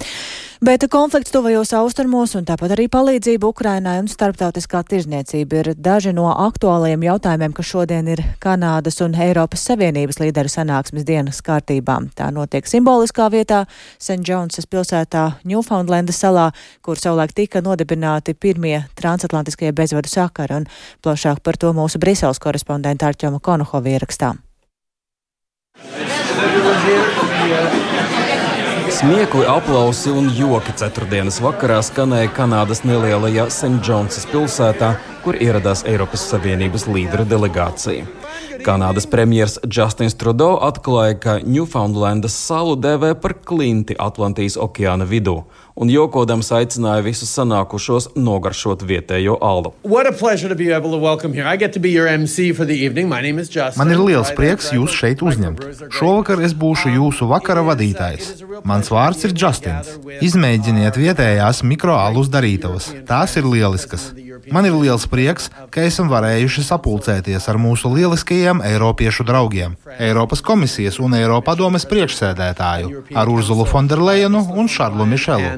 Bet 0.64 0.82
konflikts 0.90 1.30
tuvajos 1.30 1.70
austrumos 1.78 2.32
un 2.34 2.42
tāpat 2.42 2.72
arī 2.74 2.88
palīdzība 2.90 3.46
Ukrainai 3.46 4.00
un 4.00 4.08
starptautiskā 4.10 4.80
tirzniecība 4.90 5.60
ir 5.60 5.68
daži 5.78 6.10
no 6.10 6.24
aktuālajiem 6.32 7.04
jautājumiem, 7.06 7.52
kas 7.54 7.68
šodien 7.68 8.08
ir 8.10 8.24
Kanādas 8.42 8.98
un 9.06 9.14
Eiropas 9.14 9.62
Savienības 9.68 10.18
līderu 10.18 10.50
sanāksmes 10.50 11.06
dienas 11.06 11.38
kārtībā. 11.46 12.00
Tā 12.18 12.32
notiek 12.34 12.66
simboliskā 12.66 13.28
vietā 13.30 13.60
St. 14.02 14.18
Jonesas 14.26 14.66
pilsētā 14.66 15.28
Newfoundlandas 15.46 16.18
salā, 16.24 16.48
kur 16.82 16.98
savulaik 16.98 17.36
tika 17.38 17.62
nodibināti 17.62 18.34
pirmie 18.34 18.82
transatlantiskie 18.98 19.70
bezvadu 19.70 20.10
sakari, 20.10 20.58
un 20.58 20.66
plašāk 21.06 21.38
par 21.46 21.54
to 21.54 21.70
mūsu 21.70 22.02
Briseles 22.02 22.42
korespondenta 22.42 23.06
Arķoma 23.06 23.38
Konohova 23.38 23.94
ierakstā. 23.94 24.34
Smiekli, 28.88 29.44
aplausi 29.46 30.08
un 30.10 30.30
joki 30.32 30.72
ceturtdienas 30.80 31.42
vakarā 31.44 31.76
skanēja 31.84 32.30
Kanādas 32.32 32.80
nelielajā 32.88 33.44
St. 33.52 33.82
Džonsas 33.84 34.24
pilsētā, 34.32 34.94
kur 35.24 35.36
ieradās 35.36 35.84
Eiropas 35.84 36.24
Savienības 36.30 36.86
līderu 36.88 37.26
delegācija. 37.28 38.06
Kanādas 38.66 39.06
premjerministrs 39.10 39.62
Justins 39.70 40.16
Trudeau 40.18 40.58
atklāja, 40.64 41.18
ka 41.22 41.38
Newfoundlandas 41.44 42.36
salu 42.36 42.76
dēvē 42.80 43.14
par 43.22 43.36
klinti 43.48 43.96
Atlantijas 43.98 44.58
okeāna 44.60 45.08
vidū 45.08 45.42
un 45.78 45.90
jokodams 45.92 46.50
aicināja 46.54 47.04
visus 47.06 47.30
sanākušos 47.36 48.10
nogaršot 48.18 48.82
vietējo 48.88 49.36
alu. 49.44 49.72
Man 53.78 53.94
ir 53.94 54.02
liels 54.02 54.32
prieks 54.38 54.72
jūs 54.74 54.96
šeit 54.98 55.22
uzņemt. 55.22 55.64
Šovakar 55.94 56.42
es 56.46 56.56
būšu 56.58 56.94
jūsu 56.96 57.30
vakara 57.30 57.62
vadītājs. 57.68 58.32
Mans 58.66 58.90
vārds 58.92 59.24
ir 59.28 59.36
Justins. 59.38 59.94
Izmēģiniet 60.24 60.98
vietējās 60.98 61.62
mikroalus 61.62 62.32
darītavas. 62.32 62.90
Tās 63.06 63.38
ir 63.38 63.46
lieliskas. 63.46 64.10
Man 64.52 64.66
ir 64.68 64.74
liels 64.78 65.06
prieks, 65.10 65.48
ka 65.72 65.82
esam 65.86 66.08
varējuši 66.12 66.64
sapulcēties 66.66 67.48
ar 67.50 67.58
mūsu 67.60 67.90
lieliskajiem 67.92 68.62
Eiropiešu 68.64 69.26
draugiem, 69.28 69.74
Eiropas 69.98 70.42
komisijas 70.44 70.98
un 71.02 71.16
Eiropadomes 71.18 71.84
priekšsēdētāju, 71.90 73.02
ar 73.18 73.30
Urzulu 73.32 73.66
Fonderleinu 73.68 74.40
un 74.54 74.68
Šarlu 74.70 75.06
Mišelu. 75.08 75.50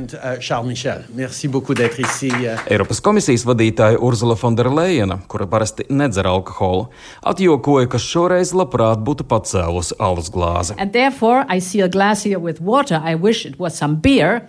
Eiropas 2.71 3.03
komisijas 3.05 3.45
vadītāja 3.49 4.01
Urzula 4.01 4.37
Fonderleina, 4.41 5.21
kura 5.31 5.47
parasti 5.51 5.87
nedzer 5.91 6.29
alkoholu, 6.31 6.89
atjokoja, 7.27 7.91
ka 7.93 8.01
šoreiz 8.03 8.55
labprāt 8.57 9.03
būtu 9.07 9.27
pacēlusi 9.31 9.99
alus 10.01 10.31
glāzi. 10.33 10.77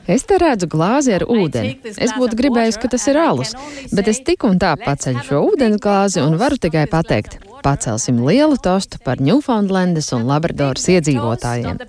Es 0.07 0.25
te 0.27 0.37
redzu 0.41 0.67
glāzi 0.71 1.15
ar 1.17 1.27
ūdeni. 1.27 1.77
Es 1.91 2.13
būtu 2.17 2.37
gribējis, 2.39 2.79
ka 2.81 2.91
tas 2.95 3.07
ir 3.11 3.19
alus, 3.21 3.53
bet 3.91 4.07
es 4.11 4.21
tik 4.31 4.47
un 4.47 4.59
tā 4.61 4.75
paceļu 4.79 5.23
šo 5.27 5.39
ūdensglāzi 5.51 6.21
un 6.23 6.37
varu 6.39 6.59
tikai 6.61 6.85
pateikt. 6.91 7.39
Pacelsim 7.61 8.23
lielu 8.25 8.55
tostu 8.63 8.97
par 9.03 9.19
Newfoundlandes 9.21 10.09
un 10.15 10.23
Labradoras 10.29 10.87
iedzīvotājiem. 10.95 11.81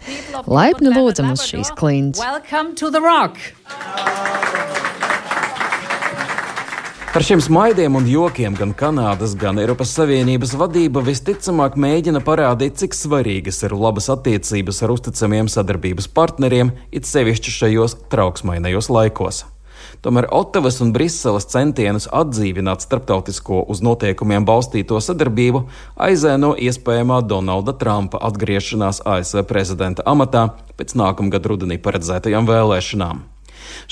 Laipni 0.50 0.92
lūdzam 0.92 1.32
uz 1.32 1.46
šīs 1.46 1.72
klints. 1.78 2.20
Par 7.12 7.20
šiem 7.28 7.42
smaidiem 7.44 7.96
un 7.98 8.06
jokiem 8.08 8.56
gan 8.56 8.72
Kanādas, 8.72 9.34
gan 9.36 9.60
Eiropas 9.60 9.92
Savienības 9.98 10.54
vadība 10.56 11.02
visticamāk 11.04 11.76
mēģina 11.76 12.24
parādīt, 12.24 12.80
cik 12.80 12.96
svarīgas 12.96 13.60
ir 13.68 13.76
labas 13.76 14.08
attiecības 14.12 14.80
ar 14.82 14.96
uzticamiem 14.96 15.52
sadarbības 15.52 16.08
partneriem, 16.16 16.72
it 16.90 17.08
sevišķi 17.08 17.58
šajos 17.60 17.98
trauksmainajos 18.12 18.88
laikos. 18.88 19.44
Tomēr 20.02 20.26
Otavas 20.34 20.80
un 20.82 20.92
Briseles 20.94 21.46
centienus 21.52 22.08
atdzīvināt 22.10 22.82
starptautisko 22.84 23.62
uz 23.70 23.82
noteikumiem 23.86 24.46
balstīto 24.48 25.00
sadarbību 25.02 25.64
aizēno 26.08 26.54
iespējamā 26.58 27.20
Donalda 27.26 27.74
Trumpa 27.78 28.22
atgriešanās 28.28 29.04
ASV 29.06 29.44
prezidenta 29.50 30.06
amatā 30.06 30.48
pēc 30.78 30.96
nākamgad 30.98 31.46
rudenī 31.52 31.78
paredzētajām 31.82 32.48
vēlēšanām. 32.50 33.22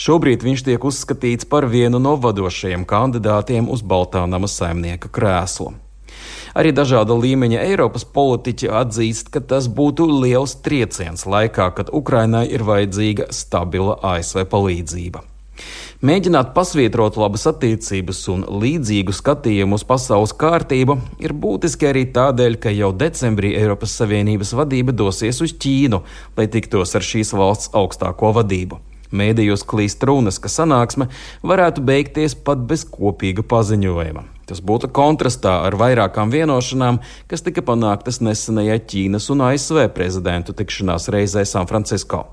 Šobrīd 0.01 0.43
viņš 0.45 0.65
tiek 0.67 0.85
uzskatīts 0.85 1.47
par 1.51 1.67
vienu 1.71 2.01
no 2.03 2.17
vadošajiem 2.21 2.87
kandidātiem 2.89 3.71
uz 3.71 3.85
Baltā 3.87 4.27
nama 4.27 4.51
saimnieka 4.51 5.13
krēslu. 5.15 5.73
Arī 6.59 6.73
dažāda 6.75 7.15
līmeņa 7.15 7.63
Eiropas 7.71 8.05
politiķi 8.05 8.71
atzīst, 8.83 9.31
ka 9.31 9.43
tas 9.53 9.71
būtu 9.71 10.09
liels 10.25 10.57
trieciens 10.65 11.23
laikā, 11.23 11.71
kad 11.77 11.93
Ukrainai 11.95 12.49
ir 12.51 12.67
vajadzīga 12.67 13.31
stabila 13.35 14.01
ASV 14.15 14.49
palīdzība. 14.51 15.30
Mēģināt 16.01 16.55
pasvietrot 16.57 17.19
labas 17.21 17.43
attiecības 17.51 18.23
un 18.33 18.47
līdzīgu 18.63 19.13
skatījumu 19.13 19.77
uz 19.77 19.83
pasaules 19.85 20.33
kārtību 20.33 20.95
ir 21.21 21.35
būtiski 21.37 21.91
arī 21.91 22.07
tādēļ, 22.15 22.57
ka 22.57 22.73
jau 22.73 22.89
decembrī 22.97 23.51
Eiropas 23.59 23.99
Savienības 24.01 24.55
vadība 24.57 24.95
dosies 24.97 25.43
uz 25.45 25.53
Ķīnu, 25.61 26.01
lai 26.41 26.47
tiktos 26.49 26.97
ar 26.97 27.05
šīs 27.05 27.35
valsts 27.37 27.75
augstāko 27.77 28.33
vadību. 28.39 28.81
Mēdījos 29.13 29.67
klīst 29.69 30.01
runas, 30.09 30.41
ka 30.41 30.49
sanāksme 30.49 31.11
varētu 31.45 31.85
beigties 31.85 32.39
pat 32.49 32.65
bez 32.65 32.87
kopīga 32.89 33.45
paziņojuma. 33.45 34.25
Tas 34.49 34.65
būtu 34.65 34.89
kontrastā 34.97 35.59
ar 35.69 35.77
vairākām 35.77 36.33
vienošanām, 36.33 37.05
kas 37.29 37.45
tika 37.45 37.61
panāktas 37.61 38.23
nesenajā 38.25 38.81
Ķīnas 38.89 39.29
un 39.37 39.45
ASV 39.53 39.85
prezidentu 39.93 40.57
tikšanās 40.57 41.13
reizē 41.13 41.45
San 41.45 41.69
Francisco. 41.69 42.31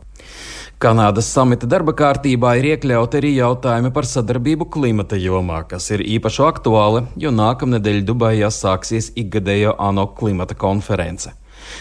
Kanādas 0.78 1.26
samita 1.34 1.66
darba 1.66 1.90
kārtībā 1.98 2.52
ir 2.60 2.68
iekļauti 2.76 3.18
arī 3.18 3.32
jautājumi 3.40 3.90
par 3.96 4.06
sadarbību 4.06 4.68
klimata 4.76 5.18
jomā, 5.18 5.63
kas 5.66 5.90
ir 5.96 6.04
īpaši 6.06 6.44
aktuāli, 6.46 7.02
jo 7.18 7.32
nākamnedēļ 7.34 8.04
Dubajā 8.06 8.52
sāksies 8.54 9.08
ikgadējo 9.18 9.74
ANO 9.82 10.06
klimata 10.20 10.54
konference. 10.54 11.34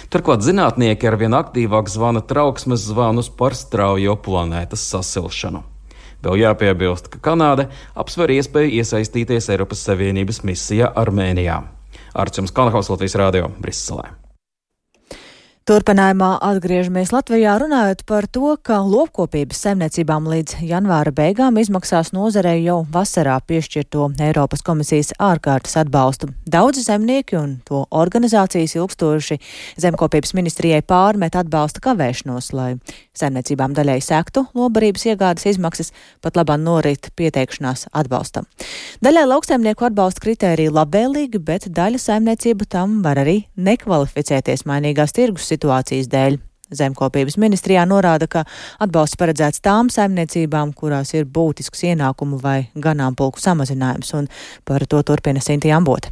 Turklāt 0.08 0.48
zinātnieki 0.48 1.12
arvien 1.12 1.36
aktīvāk 1.36 1.92
zvana 1.92 2.24
trauksmes 2.24 2.88
zvanus 2.88 3.28
par 3.28 3.52
straujo 3.52 4.16
planētas 4.16 4.88
sasilšanu. 4.88 5.60
Vēl 6.24 6.46
jāpiebilst, 6.46 7.12
ka 7.12 7.20
Kanāda 7.20 7.68
apsver 7.92 8.32
iespēju 8.40 8.78
iesaistīties 8.80 9.52
Eiropas 9.52 9.84
Savienības 9.84 10.40
misijā 10.48 10.88
Armēnijā. 10.96 11.66
Arčuns 12.16 12.48
Kanahaus 12.48 12.88
Latvijas 12.88 13.20
Rādio 13.20 13.52
Briselē. 13.60 14.14
Turpinājumā 15.66 16.36
atgriežamies 16.46 17.10
Latvijā 17.10 17.56
runājot 17.58 18.04
par 18.06 18.28
to, 18.30 18.52
ka 18.62 18.76
lopkopības 18.86 19.64
saimniecībām 19.64 20.28
līdz 20.30 20.60
janvāra 20.62 21.10
beigām 21.10 21.56
izmaksās 21.58 22.12
nozarei 22.14 22.60
jau 22.62 22.84
vasarā 22.94 23.34
piešķirto 23.50 24.04
Eiropas 24.28 24.62
komisijas 24.62 25.10
ārkārtas 25.18 25.74
atbalstu. 25.80 26.28
Daudzi 26.46 26.84
zemnieki 26.86 27.34
un 27.40 27.56
to 27.66 27.80
organizācijas 27.90 28.76
ilgstoši 28.78 29.40
zemkopības 29.82 30.36
ministrijai 30.38 30.84
pārmet 30.86 31.34
atbalsta 31.34 31.82
kavēšanos, 31.88 32.52
lai 32.54 32.68
saimniecībām 33.18 33.74
daļai 33.74 33.98
sektu 34.06 34.44
lobarības 34.54 35.08
iegādes 35.10 35.48
izmaksas, 35.50 35.90
pat 36.22 36.38
labā 36.38 36.60
norit 36.62 37.10
pieteikšanās 37.18 37.88
atbalstam. 37.90 38.46
Daļai 39.02 39.26
lauksaimnieku 39.32 39.90
atbalsta 39.90 40.28
kritērija 40.28 40.78
labvēlīgi, 40.78 41.42
bet 41.42 41.66
daļa 41.74 42.04
saimniecību 42.06 42.70
tam 42.70 43.00
var 43.02 43.18
arī 43.26 43.40
nekvalificēties 43.58 44.62
mainīgās 44.70 45.18
tirgus 45.18 45.55
situācijas 45.56 46.12
dēļ. 46.12 46.38
Zemkopības 46.74 47.36
ministrijā 47.38 47.84
norāda, 47.86 48.26
ka 48.26 48.42
atbalsts 48.82 49.18
paredzēts 49.20 49.62
tām 49.62 49.90
saimniecībām, 49.92 50.74
kurās 50.74 51.14
ir 51.14 51.28
būtisks 51.30 51.84
ienākumu 51.92 52.40
vai 52.42 52.58
ganāmpulku 52.74 53.38
samazinājums, 53.38 54.12
un 54.18 54.26
par 54.66 54.86
to 54.90 55.02
turpina 55.06 55.42
Sintīna 55.42 55.78
Ambote. 55.78 56.10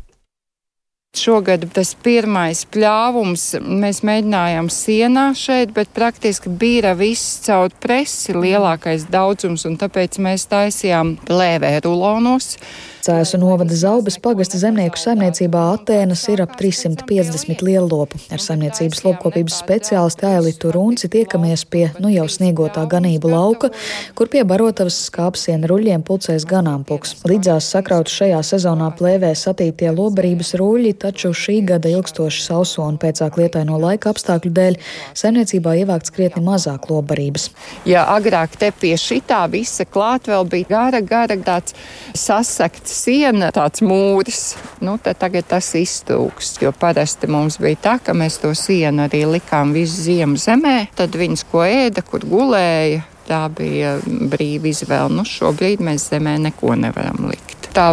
Šogad 1.15 1.63
tas 1.71 1.93
pirmais 2.03 2.65
pļāvums 2.75 3.43
mēs 3.63 4.01
mēģinājām 4.03 4.67
sienā 4.67 5.29
šeit, 5.39 5.71
bet 5.75 5.93
praktiski 5.95 6.51
bija 6.51 6.91
viss 6.99 7.37
caur 7.45 7.71
presi 7.83 8.35
lielākais 8.35 9.07
daudzums, 9.15 9.63
un 9.69 9.79
tāpēc 9.79 10.19
mēs 10.19 10.49
taisījām 10.51 11.15
plēvē 11.23 11.77
rulonos. 11.85 12.57
Cēsu 13.05 13.37
novada 13.37 13.77
Zaubas 13.77 14.15
pagasta 14.17 14.57
zemnieku 14.57 14.97
saimniecībā 14.97 15.61
Atēnas 15.75 16.23
ir 16.33 16.41
ap 16.41 16.55
350 16.57 17.61
lielopu. 17.67 18.17
Ar 18.33 18.41
saimniecības 18.41 19.03
lopkopības 19.05 19.59
speciālistu 19.61 20.25
Ailitu 20.25 20.71
Runci 20.73 21.11
tiekamies 21.13 21.67
pie 21.69 21.83
nu 22.01 22.09
jau 22.09 22.25
sniegotā 22.33 22.87
ganību 22.89 23.29
lauka, 23.29 23.69
kur 24.17 24.31
pie 24.33 24.41
barotavas 24.49 24.97
skāpsiena 25.11 25.69
ruļļiem 25.69 26.05
pulcēs 26.09 26.47
ganāmpuks. 26.49 27.13
Līdzās 27.29 27.69
sakrauts 27.75 28.15
šajā 28.23 28.39
sezonā 28.41 28.89
plēvē 28.97 29.35
satītie 29.37 29.93
lobarības 29.93 30.55
ruļļi, 30.63 30.95
taču 31.05 31.35
šī 31.37 31.59
gada 31.75 31.93
ilgstoši 31.93 32.41
sauso 32.47 32.89
un 32.89 32.97
pēcāk 32.97 33.37
lietaino 33.43 33.83
laika 33.85 34.15
apstākļu 34.15 34.55
dēļ 34.63 34.81
saimniecībā 35.13 35.77
ievākts 35.83 36.17
krietni 36.17 36.47
mazāk 36.49 36.89
lobarības. 36.89 37.51
Ja 37.85 38.09
agrāk 38.17 38.57
te 38.57 38.73
pie 38.73 38.97
šitā 38.97 39.45
visa 39.53 39.85
klāt 39.85 40.33
vēl 40.33 40.49
bija 40.57 40.73
gara, 40.73 41.05
gara 41.05 41.41
tāds 41.45 41.77
sasakts 42.17 42.94
siena, 42.95 43.51
tāds 43.55 43.83
mūris, 43.85 44.55
nu, 44.85 44.97
tagad 45.03 45.49
tas 45.51 45.73
iztūks. 45.79 46.55
Jo 46.63 46.73
parasti 46.77 47.31
mums 47.31 47.59
bija 47.63 47.81
tā, 47.89 47.97
ka 48.03 48.15
mēs 48.17 48.39
to 48.43 48.55
sienu 48.59 49.07
arī 49.09 49.25
likām 49.37 49.75
visu 49.77 50.07
ziemu 50.07 50.41
zemē, 50.41 50.77
tad 50.99 51.19
viņas 51.19 51.47
ko 51.51 51.67
ēda, 51.67 52.07
kur 52.07 52.27
gulēja. 52.29 53.05
Tā 53.25 53.47
bija 53.49 53.95
brīva 54.05 54.69
izvēle. 54.69 55.09
Nu, 55.17 55.25
šobrīd 55.25 55.81
mēs 55.81 56.11
zemē 56.13 56.37
neko 56.45 56.75
nevaram 56.77 57.25
likt 57.31 57.64
tā 57.75 57.87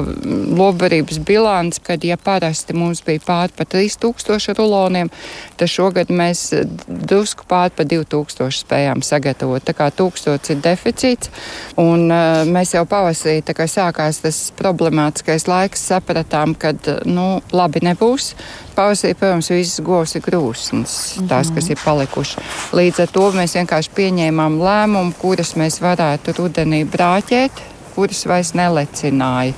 lobarības 0.58 1.20
bilants, 1.26 1.82
kad 1.84 2.04
ja 2.06 2.18
parasti 2.18 2.76
mums 2.78 3.02
bija 3.06 3.22
pār 3.26 3.54
pa 3.56 3.66
3000 3.66 4.56
ruloniem, 4.58 5.10
tad 5.60 5.72
šogad 5.72 6.12
mēs 6.14 6.50
drusku 6.88 7.48
pār 7.50 7.74
pa 7.76 7.86
2000 7.88 8.62
spējām 8.62 9.04
sagatavot. 9.06 9.64
Tā 9.66 9.76
kā 9.78 9.90
1000 9.92 10.54
ir 10.54 10.62
deficīts, 10.64 11.32
un 11.82 12.08
uh, 12.10 12.44
mēs 12.48 12.76
jau 12.76 12.86
pavasarī, 12.90 13.42
tā 13.46 13.56
kā 13.58 13.68
sākās 13.70 14.22
tas 14.24 14.42
problemātiskais 14.60 15.48
laiks, 15.50 15.88
sapratām, 15.92 16.56
ka, 16.56 16.74
nu, 17.10 17.28
labi 17.56 17.84
nebūs. 17.86 18.34
Pavasarī, 18.78 19.16
protams, 19.20 19.52
visas 19.52 19.82
govs 19.86 20.16
ir 20.16 20.26
grūsnes, 20.26 20.96
tās, 21.30 21.52
kas 21.54 21.68
ir 21.74 21.82
palikušas. 21.82 22.72
Līdz 22.78 23.04
ar 23.04 23.12
to 23.12 23.28
mēs 23.36 23.58
vienkārši 23.60 23.94
pieņēmām 23.98 24.62
lēmumu, 24.62 25.18
kuras 25.22 25.56
mēs 25.60 25.82
varētu 25.84 26.38
rudenī 26.40 26.86
brāķēt, 26.88 27.68
kuras 28.02 28.26
vairs 28.26 28.56
nelecināja. 28.58 29.54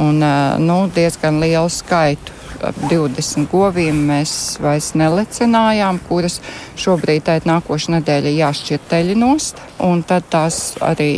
Un, 0.00 0.22
nu, 0.62 0.84
diezgan 0.94 1.42
lielu 1.42 1.70
skaitu. 1.72 2.36
20 2.60 3.46
govīm 3.48 4.02
mēs 4.10 4.32
vairs 4.60 4.90
nelicinājām, 4.98 5.96
kuras 6.04 6.36
šobrīd 6.78 7.24
tā 7.24 7.38
ir 7.38 7.46
nākošais 7.48 7.88
nedēļa 7.94 8.34
jāšķir 8.36 8.82
teļinost, 8.90 9.62
un 9.86 10.02
tad 10.04 10.28
tās 10.28 10.58
arī 10.84 11.08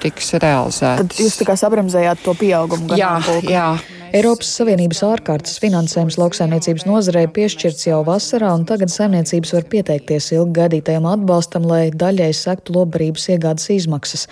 tiks 0.00 0.32
realizētas. 0.40 1.12
Tad 1.12 1.20
jūs 1.20 1.36
tā 1.42 1.48
kā 1.50 1.58
sabramzējāt 1.60 2.24
to 2.24 2.32
pieaugumu? 2.40 2.96
Jā, 2.96 3.18
jā. 3.44 3.68
Eiropas 4.08 4.48
Savienības 4.56 5.02
ārkārtas 5.04 5.58
finansējums 5.60 6.16
lauksaimniecības 6.16 6.86
nozarei 6.88 7.26
piešķirts 7.28 7.84
jau 7.90 7.98
vasarā, 8.06 8.54
un 8.56 8.62
tagad 8.68 8.88
saimniecības 8.88 9.52
var 9.52 9.66
pieteikties 9.68 10.30
ilgi 10.32 10.54
gaidītajam 10.56 11.04
atbalstam, 11.10 11.66
lai 11.68 11.90
daļai 11.92 12.30
sektu 12.36 12.72
lobarības 12.78 13.28
iegādes 13.34 13.68
izmaksas. 13.74 14.24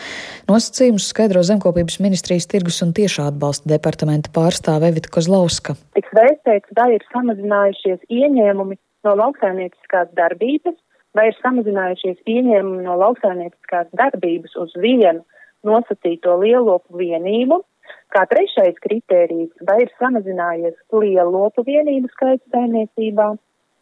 Nosacījumus 0.49 1.11
skaidro 1.13 1.45
Zemkopības 1.45 1.99
ministrijas 2.01 2.49
tirgus 2.49 2.81
un 2.87 2.97
tiešā 2.97 3.29
atbalsta 3.35 3.69
departamenta 3.75 4.33
pārstāve 4.33 4.89
Evita 4.95 5.13
Kozlauska. 5.13 5.77
Tiks 5.99 6.17
vērtēts, 6.17 6.73
vai 6.81 6.95
ir 6.97 7.05
samazinājušies 7.13 8.09
ieņēmumi 8.09 8.81
no 9.05 9.17
lauksaimnieciskās 9.21 10.09
darbības, 10.17 10.81
vai 11.13 11.29
ir 11.35 11.41
samazinājušies 11.45 12.25
ieņēmumi 12.25 12.89
no 12.89 12.97
lauksaimnieciskās 13.05 13.93
darbības 13.93 14.57
uz 14.57 14.73
vienu 14.81 15.21
nosacīto 15.69 16.41
lielopu 16.41 16.97
vienību 16.97 17.61
Kā 18.15 18.23
trešais 18.31 18.77
kritērijs, 18.85 19.51
vai 19.69 19.81
ir 19.85 19.91
samazinājies 20.01 20.77
lielopu 20.95 21.65
vienību 21.67 22.11
skaits 22.13 22.55
saimniecībā, 22.55 23.33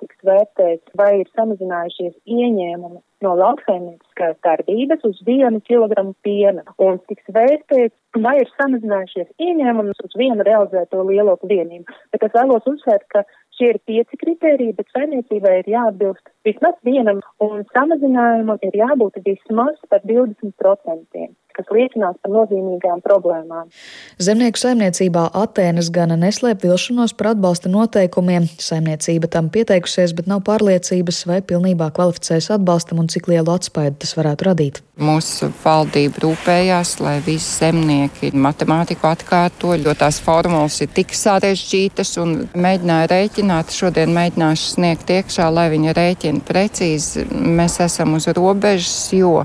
tiks 0.03 0.25
vērtēts, 0.27 0.95
vai 0.99 1.11
ir 1.21 1.29
samazinājušies 1.37 2.15
ieņēmumi 2.27 3.01
no 3.25 3.35
lauksaimnieciskās 3.39 4.37
darbības 4.45 5.05
uz 5.09 5.21
vienu 5.27 5.61
kilogramu 5.69 6.15
piena, 6.27 6.65
un 6.83 6.99
tiks 7.09 7.31
vērtēts, 7.37 7.95
vai 8.27 8.35
ir 8.43 8.51
samazinājušies 8.59 9.31
ieņēmumi 9.47 9.95
uz 9.95 10.19
vienu 10.19 10.47
realizēto 10.49 11.05
lielopu 11.09 11.49
vienību. 11.53 11.97
Bet 12.13 12.27
es 12.27 12.35
vēlos 12.37 12.69
uzsvērt, 12.75 13.07
ka 13.15 13.25
šie 13.59 13.71
ir 13.75 13.81
pieci 13.89 14.21
kritēriji, 14.21 14.77
bet 14.81 14.93
saimniecībai 14.97 15.61
ir 15.63 15.73
jāatbilst 15.77 16.35
vismaz 16.49 16.77
vienam, 16.87 17.23
un 17.45 17.65
samazinājumam 17.73 18.61
ir 18.67 18.77
jābūt 18.83 19.23
vismaz 19.25 19.79
par 19.89 20.05
20% 20.11 21.27
kas 21.55 21.71
liecinās 21.75 22.19
par 22.23 22.33
nozīmīgām 22.35 23.03
problēmām. 23.05 23.71
Zemnieku 24.23 24.61
saimniecībā 24.61 25.29
Atēnas 25.45 25.91
gana 25.95 26.19
neslēp 26.21 26.65
vilšanos 26.67 27.15
par 27.19 27.33
atbalsta 27.35 27.73
noteikumiem. 27.73 28.49
Saimniecība 28.63 29.31
tam 29.31 29.51
pieteikusies, 29.55 30.17
bet 30.19 30.31
nav 30.31 30.45
pārliecības, 30.49 31.25
vai 31.31 31.41
pilnībā 31.47 31.91
kvalificēs 31.95 32.51
atbalstam 32.59 33.03
un 33.03 33.11
cik 33.13 33.31
lielu 33.33 33.55
atspaidu 33.55 34.03
tas 34.05 34.17
varētu 34.19 34.51
radīt. 34.51 34.83
Mūsu 34.95 35.49
valdība 35.59 36.21
rūpējās, 36.23 36.93
lai 37.03 37.17
visi 37.27 37.57
zemnieki 37.59 38.29
matemātiku 38.39 39.09
atkārto, 39.09 39.73
jo 39.75 39.91
tās 39.99 40.21
formulas 40.23 40.77
ir 40.85 40.93
tik 40.95 41.11
sarežģītas 41.19 42.13
un 42.23 42.35
mēģināja 42.55 43.09
rēķināt. 43.11 43.73
Šodien 43.75 44.13
mēģināšu 44.15 44.69
sniegt 44.77 45.09
iekšā, 45.11 45.49
lai 45.51 45.65
viņi 45.73 45.95
rēķina 45.99 46.45
precīzi. 46.47 47.25
Mēs 47.27 47.81
esam 47.83 48.15
uz 48.15 48.29
robežas, 48.39 49.09
jo 49.19 49.41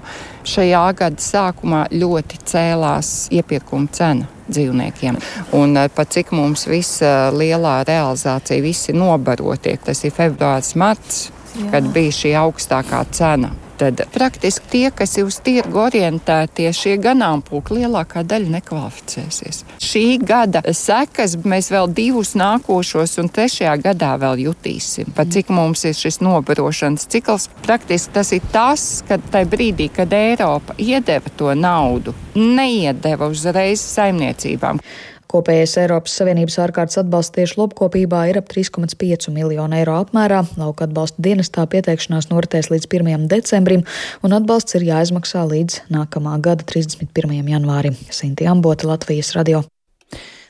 šajā 0.45 0.83
gada 0.99 1.25
sākumā 1.25 1.79
ļoti 1.97 2.43
cēlās 2.51 3.09
iepirkuma 3.33 3.89
cena 3.89 4.29
dzīvniekiem. 4.53 5.17
Un 5.57 5.73
eh, 5.81 5.87
pat 5.89 6.13
cik 6.13 6.29
mums 6.37 6.67
visa 6.69 7.31
lielā 7.33 7.79
realizācija, 7.89 8.61
visi 8.61 8.93
nobarotie, 8.93 9.73
tas 9.81 10.05
ir 10.05 10.13
februārs, 10.13 10.75
marts, 10.77 11.31
Jā. 11.55 11.71
kad 11.73 11.89
bija 11.97 12.13
šī 12.19 12.35
augstākā 12.43 13.01
cena 13.17 13.49
tad 13.79 14.01
praktiski 14.13 14.71
tie, 14.71 14.85
kas 14.95 15.15
ir 15.17 15.27
uz 15.29 15.39
tirgu 15.43 15.79
orientētie, 15.85 16.67
šie 16.75 16.97
ganāmpulki 17.01 17.79
lielākā 17.79 18.23
daļa 18.27 18.53
nekvalificēsies. 18.57 19.63
Šī 19.83 20.05
gada 20.21 20.61
sekas 20.75 21.37
mēs 21.47 21.71
vēl 21.73 21.91
divus 21.95 22.35
nākošos 22.39 23.17
un 23.23 23.31
trešajā 23.33 23.77
gadā 23.83 24.13
vēl 24.21 24.43
jutīsim. 24.47 25.13
Pat 25.15 25.31
cik 25.33 25.53
mums 25.55 25.85
ir 25.87 25.95
šis 25.97 26.19
nobarošanas 26.25 27.07
cikls, 27.11 27.49
praktiski 27.63 28.17
tas 28.19 28.33
ir 28.35 28.49
tas, 28.53 28.87
ka 29.07 29.19
tajā 29.31 29.49
brīdī, 29.49 29.89
kad 29.95 30.13
Eiropa 30.15 30.75
iedeva 30.77 31.31
to 31.39 31.53
naudu, 31.55 32.15
neiedeva 32.35 33.31
uzreiz 33.31 33.83
saimniecībām. 33.85 34.83
Kopējais 35.29 35.75
Eiropas 35.77 36.15
Savienības 36.17 36.55
ārkārtas 36.63 36.97
atbalsts 37.03 37.35
tieši 37.35 37.59
lopkopībā 37.59 38.23
ir 38.31 38.39
ap 38.41 38.49
3,5 38.49 39.29
miljonu 39.35 39.77
eiro 39.77 39.99
apmērā. 40.01 40.41
Lauka 40.57 40.87
atbalsta 40.89 41.21
dienestā 41.21 41.67
pieteikšanās 41.69 42.31
noritēs 42.31 42.71
līdz 42.73 42.89
1. 42.89 43.27
decembrim, 43.29 43.85
un 44.25 44.33
atbalsts 44.33 44.79
ir 44.79 44.89
jāizmaksā 44.89 45.45
līdz 45.53 45.83
nākamā 45.93 46.39
gada 46.41 46.65
31. 46.65 47.43
janvārim. 47.45 47.99
Sinti 48.09 48.49
Ambota, 48.49 48.89
Latvijas 48.89 49.35
radio. 49.37 49.61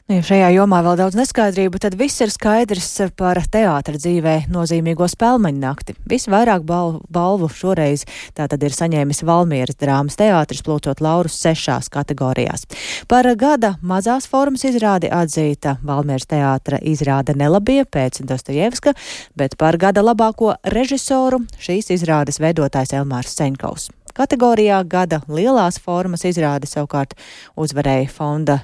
Nu, 0.10 0.16
ja 0.18 0.24
šajā 0.26 0.48
jomā 0.56 0.80
vēl 0.82 0.96
daudz 0.98 1.14
neskaidrību, 1.20 1.78
tad 1.84 1.94
viss 1.94 2.18
ir 2.26 2.32
skaidrs 2.34 2.88
par 3.14 3.38
teātra 3.54 3.94
dzīvē 3.94 4.48
nozīmīgo 4.50 5.06
spēlmeņu 5.06 5.62
nakti. 5.62 5.94
Visvairāk 6.10 6.66
balvu, 6.66 7.04
balvu 7.14 7.46
šoreiz 7.54 8.08
tātad 8.34 8.66
ir 8.66 8.74
saņēmis 8.74 9.22
Valmieras 9.30 9.78
drāmas 9.78 10.18
teātris, 10.18 10.64
plūcot 10.66 11.06
laurus 11.06 11.38
sešās 11.38 11.92
kategorijās. 11.94 12.66
Par 13.06 13.30
gada 13.38 13.76
mazās 13.86 14.26
formas 14.26 14.66
izrādi 14.66 15.14
atzīta 15.14 15.78
Valmieras 15.86 16.26
teātra 16.34 16.82
izrāde 16.82 17.38
Nelabie 17.38 17.84
pēc 17.86 18.24
Dostojevska, 18.26 18.98
bet 19.38 19.60
par 19.62 19.78
gada 19.78 20.02
labāko 20.02 20.56
režisoru 20.74 21.44
šīs 21.62 21.94
izrādes 22.00 22.42
veidotājs 22.42 22.98
Elmārs 22.98 23.38
Ceņkaus. 23.38 23.92
Kategorijā 24.18 24.82
gada 24.90 25.22
lielās 25.30 25.78
formas 25.78 26.26
izrāde 26.26 26.66
savukārt 26.66 27.14
uzvarēja 27.54 28.10
fonda 28.10 28.64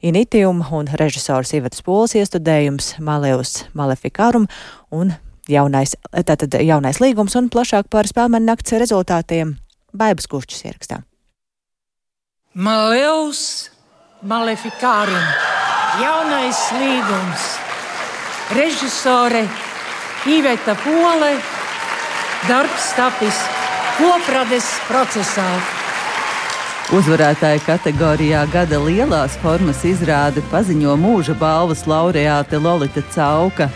Initium 0.00 0.62
un 0.72 0.86
režisors 0.96 1.50
Ivatas 1.52 1.82
Pols 1.84 2.14
iestudējums 2.16 2.94
Maleus 3.04 3.66
Maleficarum 3.76 4.46
un 4.96 5.10
jaunais, 5.44 5.92
tātad 6.24 6.56
jaunais 6.64 7.02
līgums 7.04 7.36
un 7.36 7.50
plašāk 7.52 7.90
par 7.92 8.08
spēlmenu 8.08 8.48
nakts 8.48 8.72
rezultātiem 8.80 9.58
Baibas 9.92 10.30
Kušķis 10.30 10.64
ierakstā. 10.70 11.02
Maleus 12.56 13.42
Maleficarum, 14.24 15.26
jaunais 16.00 16.62
līgums, 16.78 17.44
režisore 18.56 19.44
Iveta 20.32 20.78
Pole, 20.80 21.34
darbs 22.48 22.88
tapis 22.96 23.44
koprades 23.98 24.72
procesā. 24.88 25.46
Uzvarētāja 26.90 27.60
kategorijā 27.62 28.40
gada 28.50 28.80
lielās 28.82 29.36
formas 29.38 29.84
izrāde 29.86 30.42
paziņo 30.50 30.96
mūža 30.98 31.36
balvas 31.38 31.84
laureāte 31.86 32.58
Lolita 32.58 33.04
Cauka. 33.14 33.68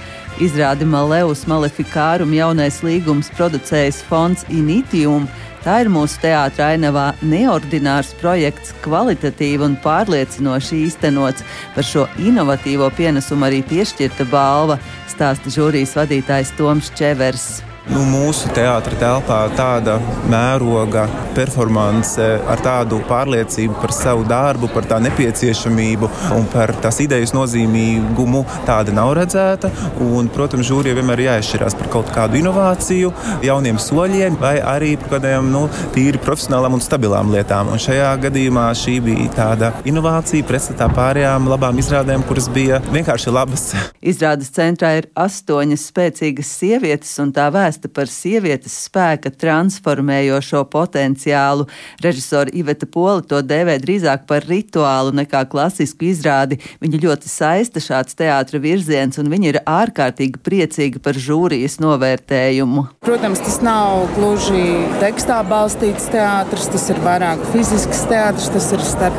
Izrādi 0.43 0.83
Maleus 0.83 1.45
Malefikārum 1.47 2.33
jaunais 2.35 2.81
līgums 2.83 3.29
producējis 3.37 4.01
fonds 4.09 4.43
Initium. 4.51 5.29
Tā 5.63 5.77
ir 5.85 5.91
mūsu 5.95 6.19
teātrā 6.25 6.73
ainavā 6.75 7.13
neordinārs 7.23 8.11
projekts, 8.19 8.75
kvalitatīvi 8.83 9.63
un 9.63 9.77
pārliecinoši 9.85 10.81
īstenots. 10.89 11.47
Par 11.77 11.87
šo 11.87 12.09
inovatīvo 12.19 12.91
pienesumu 12.99 13.47
arī 13.47 13.63
piešķirta 13.71 14.27
balva, 14.35 14.81
stāsta 15.15 15.55
žūrijas 15.55 15.95
vadītājs 16.01 16.51
Toms 16.59 16.91
Čevers. 16.99 17.63
Nu, 17.85 18.01
mūsu 18.09 18.49
teātris 18.57 18.97
telpā 18.97 19.43
tāda 19.59 19.99
mēroga 20.33 21.03
performance 21.37 22.25
ar 22.49 22.61
tādu 22.65 23.03
pārliecību 23.05 23.75
par 23.77 23.93
savu 23.93 24.23
darbu, 24.25 24.71
par 24.73 24.87
tā 24.89 24.97
nepieciešamību 25.05 26.09
un 26.33 26.47
par 26.49 26.73
tās 26.81 27.03
idejas 27.05 27.35
nozīmīgumu 27.37 28.41
tāda 28.65 28.95
nav 28.97 29.13
redzēta. 29.19 29.69
Un, 30.01 30.31
protams, 30.33 30.65
žūrijai 30.71 30.97
vienmēr 30.97 31.21
ir 31.21 31.29
jāizšķirās 31.29 31.77
par 31.83 31.91
kaut 31.93 32.13
kādu 32.15 32.41
inovāciju, 32.41 33.11
jauniem 33.45 33.81
soļiem 33.83 34.41
vai 34.41 34.55
arī 34.65 34.95
par 35.03 35.19
kādiem 35.19 35.53
nu, 35.53 35.67
tīri 35.93 36.23
profesionālām 36.25 36.79
un 36.79 36.85
stabilām 36.87 37.35
lietām. 37.37 37.69
Un 37.75 37.85
šajā 37.85 38.15
gadījumā 38.25 38.71
šī 38.81 38.97
bija 39.11 39.29
tāda 39.37 39.73
inovācija 39.85 40.49
pretstatā 40.49 40.89
pārējām 40.97 41.53
labām 41.53 41.85
izrādēm, 41.85 42.25
kuras 42.31 42.49
bija 42.49 42.81
vienkārši 42.89 43.37
labas. 43.37 43.69
Izrādes 44.01 44.55
centrā 44.57 44.97
ir 45.03 45.13
astoņas 45.21 45.89
spēcīgas 45.93 46.57
sievietes 46.63 47.13
un 47.21 47.37
tā 47.37 47.51
vēsture 47.53 47.74
stāsta 47.75 47.91
par 47.91 48.07
sievietes 48.09 48.75
spēka 48.87 49.31
transformējošo 49.35 50.65
potenciālu. 50.71 51.67
Režisora 52.03 52.51
Iveta 52.53 52.87
Pola 52.87 53.23
to 53.23 53.43
dēvē 53.43 53.79
drīzāk 53.83 54.27
par 54.29 54.45
rituālu 54.47 55.13
nekā 55.15 55.45
klasisku 55.51 56.07
izrādi. 56.07 56.61
Viņa 56.81 57.01
ļoti 57.03 57.29
saista 57.29 57.81
šāds 57.81 58.15
teātra 58.15 58.61
virziens, 58.61 59.19
un 59.19 59.31
viņa 59.31 59.49
ir 59.49 59.61
ārkārtīgi 59.67 60.39
priecīga 60.45 61.01
par 61.03 61.15
žūrijas 61.19 61.81
novērtējumu. 61.83 62.87
Protams, 63.05 63.43
tas 63.43 63.61
nav 63.65 64.09
gluži 64.15 64.87
tekstā 65.01 65.43
balstīts 65.49 66.09
teātris, 66.13 66.71
tas 66.71 66.89
ir 66.91 67.01
vairāk 67.05 67.43
fizisks 67.53 68.05
teātris, 68.11 68.51
tas 68.55 68.71
ir 68.75 68.85
starp 68.85 69.19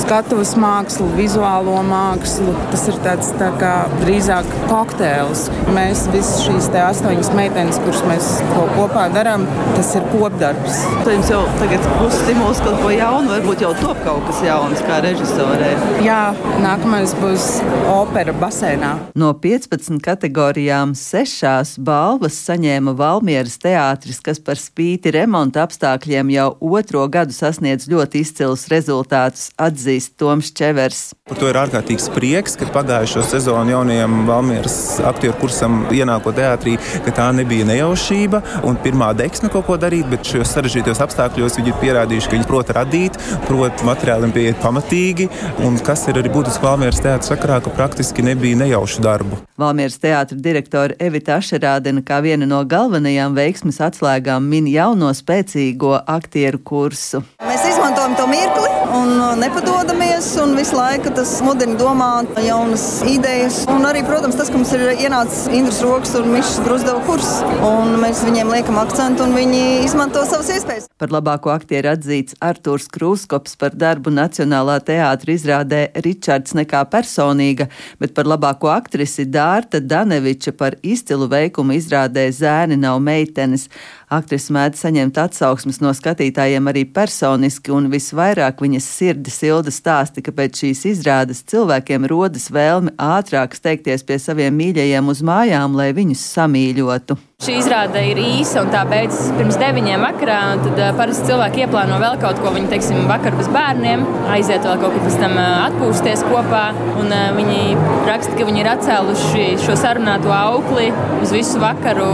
skatuves 0.00 0.54
mākslu, 0.60 1.08
vizuālo 1.16 1.80
mākslu. 1.86 2.52
Tas 2.72 2.86
ir 2.90 2.98
tāds 3.04 3.32
tā 3.40 3.50
kā 3.60 3.74
drīzāk 4.02 4.48
kokteils. 4.68 5.48
Mēs 5.74 6.06
visas 6.12 6.44
šīs 6.44 6.70
astoņas 6.74 7.30
meitenes, 7.36 7.78
kuras 7.84 7.93
mēs 8.08 8.26
to 8.50 8.64
kopā 8.74 9.06
darām, 9.14 9.44
tas 9.76 9.92
ir 9.98 10.04
kopdarbs. 10.12 10.80
Tad 11.04 11.10
jums 11.12 11.30
jau 11.30 11.40
tagad 11.60 11.84
būs 11.98 12.16
stimuls 12.22 12.60
kaut 12.64 12.80
ko 12.82 12.90
jaunu, 12.92 13.30
varbūt 13.30 13.64
jau 13.64 13.70
top 13.78 14.00
kaut 14.04 14.24
kas 14.28 14.42
jauns 14.44 14.82
kā 14.86 14.98
režisorē. 15.04 15.70
Jā, 16.04 16.20
nākamais 16.64 17.14
būs 17.20 17.46
opera 17.92 18.34
basēnā. 18.36 18.92
No 19.20 19.30
15 19.38 20.00
kategorijām 20.04 20.94
sešās 20.98 21.76
balvas 21.78 22.38
saņēma 22.48 22.96
Valmieras 22.98 23.56
teātris, 23.62 24.20
kas 24.24 24.42
par 24.42 24.60
spīti 24.60 25.14
remonta 25.14 25.64
apstākļiem 25.64 26.34
jau 26.34 26.48
otro 26.74 27.06
gadu 27.12 27.36
sasniedz 27.36 27.88
ļoti 27.92 28.24
izcilus 28.24 28.66
rezultātus, 28.72 29.50
atzīst 29.60 30.16
Toms 30.20 30.50
Čevers. 30.56 31.04
Par 31.28 31.40
to 31.40 31.48
ir 31.48 31.56
ārkārtīgs 31.62 32.10
prieks, 32.14 32.58
ka 32.60 32.68
pagājušo 32.74 33.24
sezonu 33.30 33.76
jaunajam 33.76 34.24
Valmieras 34.28 34.78
aktieru 35.08 35.36
kursam 35.40 35.84
ienākot 35.94 36.36
teātrī, 36.36 36.76
ka 37.06 37.14
tā 37.14 37.30
nebija 37.36 37.64
nejauša 37.68 37.83
nejaušība 37.84 38.40
un 38.64 38.76
pirmā 38.80 39.12
deksme 39.16 39.50
kaut 39.52 39.66
ko 39.68 39.76
darīt, 39.80 40.08
bet 40.08 40.24
šajos 40.24 40.52
sarežģītos 40.56 41.02
apstākļos 41.04 41.58
viņi 41.58 41.72
ir 41.72 41.78
pierādījuši, 41.82 42.30
ka 42.30 42.36
viņi 42.38 42.48
prot 42.48 42.72
radīt, 42.76 43.18
prot 43.48 43.84
materiāliem 43.84 44.32
pieiet 44.34 44.60
pamatīgi, 44.62 45.28
un 45.66 45.76
kas 45.84 46.06
ir 46.08 46.20
arī 46.20 46.32
būtiski 46.32 46.64
Valmieras 46.64 47.02
teātris 47.04 47.32
sakarā, 47.32 47.60
ka 47.64 47.72
praktiski 47.74 48.24
nebija 48.24 48.58
nejaušu 48.64 49.04
darbu. 49.04 49.40
Valmieras 49.60 49.98
teātra 50.02 50.38
direktora 50.40 50.96
Evita 50.98 51.38
Ašerādena 51.38 52.02
kā 52.06 52.20
viena 52.24 52.48
no 52.48 52.62
galvenajām 52.64 53.36
veiksmes 53.36 53.80
atslēgām 53.84 54.48
min 54.48 54.68
jauno 54.70 55.12
spēcīgo 55.14 55.98
aktieru 56.16 56.62
kursu. 56.64 57.22
Mēs 57.44 57.68
izmantojam 57.74 58.16
to 58.18 58.26
mirkli 58.30 58.72
un 58.94 59.40
nepadodamies, 59.40 60.03
un 60.14 60.52
visu 60.54 60.76
laiku 60.78 61.10
tas 61.10 61.30
mudina 61.42 61.74
domāt 61.74 62.36
jaunas 62.44 62.84
idejas. 63.10 63.56
Un 63.72 63.82
arī, 63.88 64.04
protams, 64.06 64.36
tas, 64.38 64.46
ka 64.46 64.58
mums 64.60 64.70
ir 64.76 64.84
ienācis 64.92 65.48
Indras 65.50 65.80
Rokas 65.82 66.12
un 66.20 66.28
Mišas 66.30 66.60
Grusdeva 66.62 67.00
kurs 67.08 67.30
un 67.66 67.96
mēs 67.98 68.20
viņiem 68.22 68.52
liekam 68.52 68.78
akcentu, 68.78 69.24
un 69.26 69.34
viņi 69.34 69.62
izmanto 69.82 70.22
savas 70.28 70.52
iespējas. 70.54 70.86
Par 71.02 71.10
labāko 71.10 71.50
aktieru 71.50 71.90
atzīts 71.96 72.38
Artūrs 72.38 72.86
Krūskops 72.94 73.56
par 73.58 73.74
darbu 73.74 74.12
Nacionālā 74.14 74.78
teātra 74.86 75.34
izrādē 75.34 75.82
Ričards 76.06 76.54
nekā 76.54 76.84
personīga, 76.92 77.66
bet 77.98 78.14
par 78.14 78.30
labāko 78.30 78.70
aktrisi 78.70 79.26
Dārta 79.26 79.82
Daneviča 79.82 80.54
par 80.54 80.78
izcilu 80.86 81.26
veikumu 81.32 81.74
izrādē 81.80 82.28
Zēni 82.30 82.78
nav 82.78 83.02
meitenes. 83.02 83.66
Aktrise 84.14 84.52
mēdz 84.54 84.84
saņemt 84.84 85.18
atsauksmes 85.18 85.80
no 85.82 85.90
skatītājiem 85.96 86.70
arī 86.70 86.84
personiski, 86.96 87.72
un 87.74 87.88
visvairāk 87.92 88.62
viņas 88.62 88.88
sirdi 88.98 89.32
silda 89.34 89.72
stāsti, 89.74 90.22
ka 90.22 90.34
pēc 90.36 90.62
šīs 90.62 90.84
izrādes 90.92 91.42
cilvēkiem 91.50 92.06
rodas 92.10 92.50
vēlme 92.54 92.94
ātrāk 93.00 93.56
steigties 93.58 94.06
pie 94.06 94.20
saviem 94.22 94.54
mīļajiem 94.60 95.10
uz 95.10 95.24
mājām, 95.26 95.74
lai 95.80 95.90
viņus 95.96 96.26
samīļotu. 96.36 97.18
Šī 97.42 97.56
izrāde 97.58 97.98
ir 98.06 98.18
īsa 98.22 98.60
un 98.62 98.68
tā 98.70 98.84
beidzas 98.86 99.32
pirms 99.34 99.56
deviņiem 99.58 100.04
vakarā. 100.06 100.36
Tad 100.62 100.76
parasti 100.94 101.26
cilvēki 101.32 101.64
ieplāno 101.64 101.96
vēl 101.98 102.14
kaut 102.22 102.38
ko. 102.38 102.52
Viņi, 102.54 102.68
teiksim, 102.70 103.00
vakar 103.10 103.34
bez 103.34 103.48
bērniem, 103.52 104.04
aiziet 104.30 104.62
vēl 104.62 104.78
kaut 104.78 104.94
kur 104.94 105.02
pēc 105.02 105.16
tam 105.18 105.34
atpūsties 105.42 106.22
kopā. 106.28 106.62
Un, 107.02 107.10
viņi 107.34 107.58
raksta, 108.06 108.36
ka 108.38 108.46
viņi 108.46 108.62
ir 108.62 108.70
atcēluši 108.76 109.48
šo 109.64 109.74
sarunāto 109.80 110.30
aukli 110.30 110.86
uz 111.18 111.34
visu 111.34 111.58
vakaru 111.62 112.06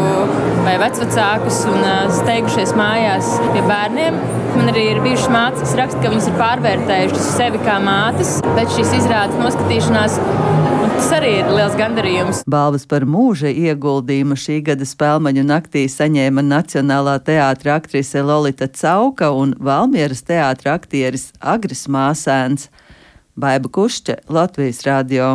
vai 0.64 0.78
vecvecākus 0.80 1.62
un 1.68 1.84
steigušies 2.16 2.72
mājās 2.80 3.34
pie 3.52 3.64
bērniem. 3.68 4.16
Man 4.56 4.72
arī 4.72 4.88
ir 4.94 5.04
bijušas 5.04 5.30
mātes, 5.36 5.66
kas 5.66 5.76
raksta, 5.84 6.00
ka 6.00 6.16
viņas 6.16 6.32
ir 6.32 6.40
pārvērtējušas 6.40 7.32
sevi 7.36 7.60
kā 7.68 7.76
mātes 7.84 8.38
pēc 8.48 8.80
šīs 8.80 8.96
izrādes 9.02 9.44
noskatīšanās. 9.44 10.20
Tas 11.00 11.14
arī 11.16 11.30
ir 11.40 11.46
liels 11.48 11.72
gandarījums. 11.80 12.42
Balvas 12.44 12.82
par 12.84 13.06
mūža 13.08 13.48
ieguldījumu 13.48 14.36
šī 14.36 14.58
gada 14.66 14.84
spēļu 14.84 15.46
naktī 15.48 15.86
saņēma 15.88 16.44
Nacionālā 16.44 17.14
teātra 17.24 17.78
aktrise 17.80 18.20
Lolita 18.20 18.68
Cauka 18.68 19.30
un 19.32 19.54
Valmieras 19.56 20.20
teātra 20.28 20.74
aktieris 20.76 21.30
Agris 21.40 21.86
Māsēns. 21.88 22.68
Baiba 23.32 23.72
Kušķe, 23.72 24.18
Latvijas 24.28 24.84
radio. 24.84 25.30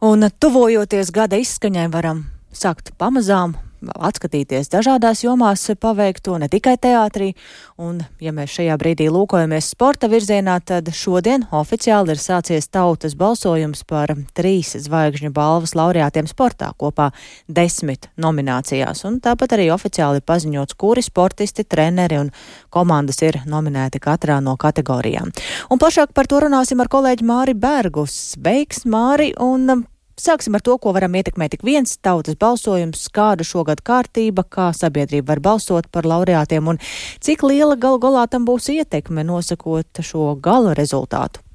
Un 0.00 0.24
tuvojoties 0.24 1.12
gada 1.12 1.36
izskaņai, 1.36 1.90
varam 1.92 2.24
sākt 2.48 2.94
pamazām 2.96 3.58
atskatīties 3.94 4.70
dažādās 4.72 5.22
jomās 5.24 5.64
paveikto, 5.80 6.36
ne 6.38 6.48
tikai 6.52 6.76
teātrī. 6.80 7.32
Un, 7.80 8.00
ja 8.22 8.32
mēs 8.32 8.54
šajā 8.56 8.76
brīdī 8.80 9.08
lūkojamies 9.12 9.70
sporta 9.74 10.08
virzienā, 10.12 10.58
tad 10.64 10.90
šodien 10.94 11.46
oficiāli 11.54 12.14
ir 12.14 12.20
sācies 12.20 12.70
tautas 12.72 13.16
balsojums 13.18 13.84
par 13.88 14.14
trīs 14.36 14.74
zvaigžņu 14.86 15.32
balvas 15.36 15.76
laureātiem 15.78 16.28
sportā 16.30 16.70
kopā 16.78 17.10
desmit 17.48 18.10
nominācijās. 18.20 19.04
Un 19.08 19.20
tāpat 19.24 19.56
arī 19.58 19.68
oficiāli 19.74 20.24
paziņots, 20.24 20.76
kuri 20.78 21.04
sportisti, 21.04 21.64
treneri 21.64 22.20
un 22.22 22.32
komandas 22.70 23.20
ir 23.24 23.42
nominēti 23.46 24.00
katrā 24.02 24.38
no 24.44 24.56
kategorijām. 24.60 25.32
Un 25.70 25.82
plašāk 25.82 26.14
par 26.16 26.28
to 26.30 26.40
runāsim 26.46 26.80
ar 26.80 26.90
kolēģi 26.92 27.26
Māri 27.26 27.56
Bergus. 27.58 28.36
Beigs 28.40 28.84
Māri 28.88 29.32
un 29.42 29.86
Sāksim 30.16 30.54
ar 30.56 30.62
to, 30.64 30.78
ko 30.80 30.94
varam 30.96 31.12
ietekmēt 31.18 31.52
tik 31.52 31.64
viens 31.66 31.90
tautas 32.00 32.38
balsojums, 32.40 33.02
kāda 33.12 33.44
šogad 33.44 33.82
kārtība, 33.84 34.46
kā 34.48 34.70
sabiedrība 34.72 35.34
var 35.34 35.42
balsot 35.44 35.90
par 35.92 36.08
laureātiem 36.08 36.72
un 36.72 36.80
cik 37.20 37.44
liela 37.44 37.76
gal 37.76 38.00
galā 38.00 38.24
tam 38.32 38.48
būs 38.48 38.70
ietekme 38.72 39.26
nosakot 39.28 40.00
šo 40.00 40.30
gala 40.40 40.72
rezultātu. 40.78 41.45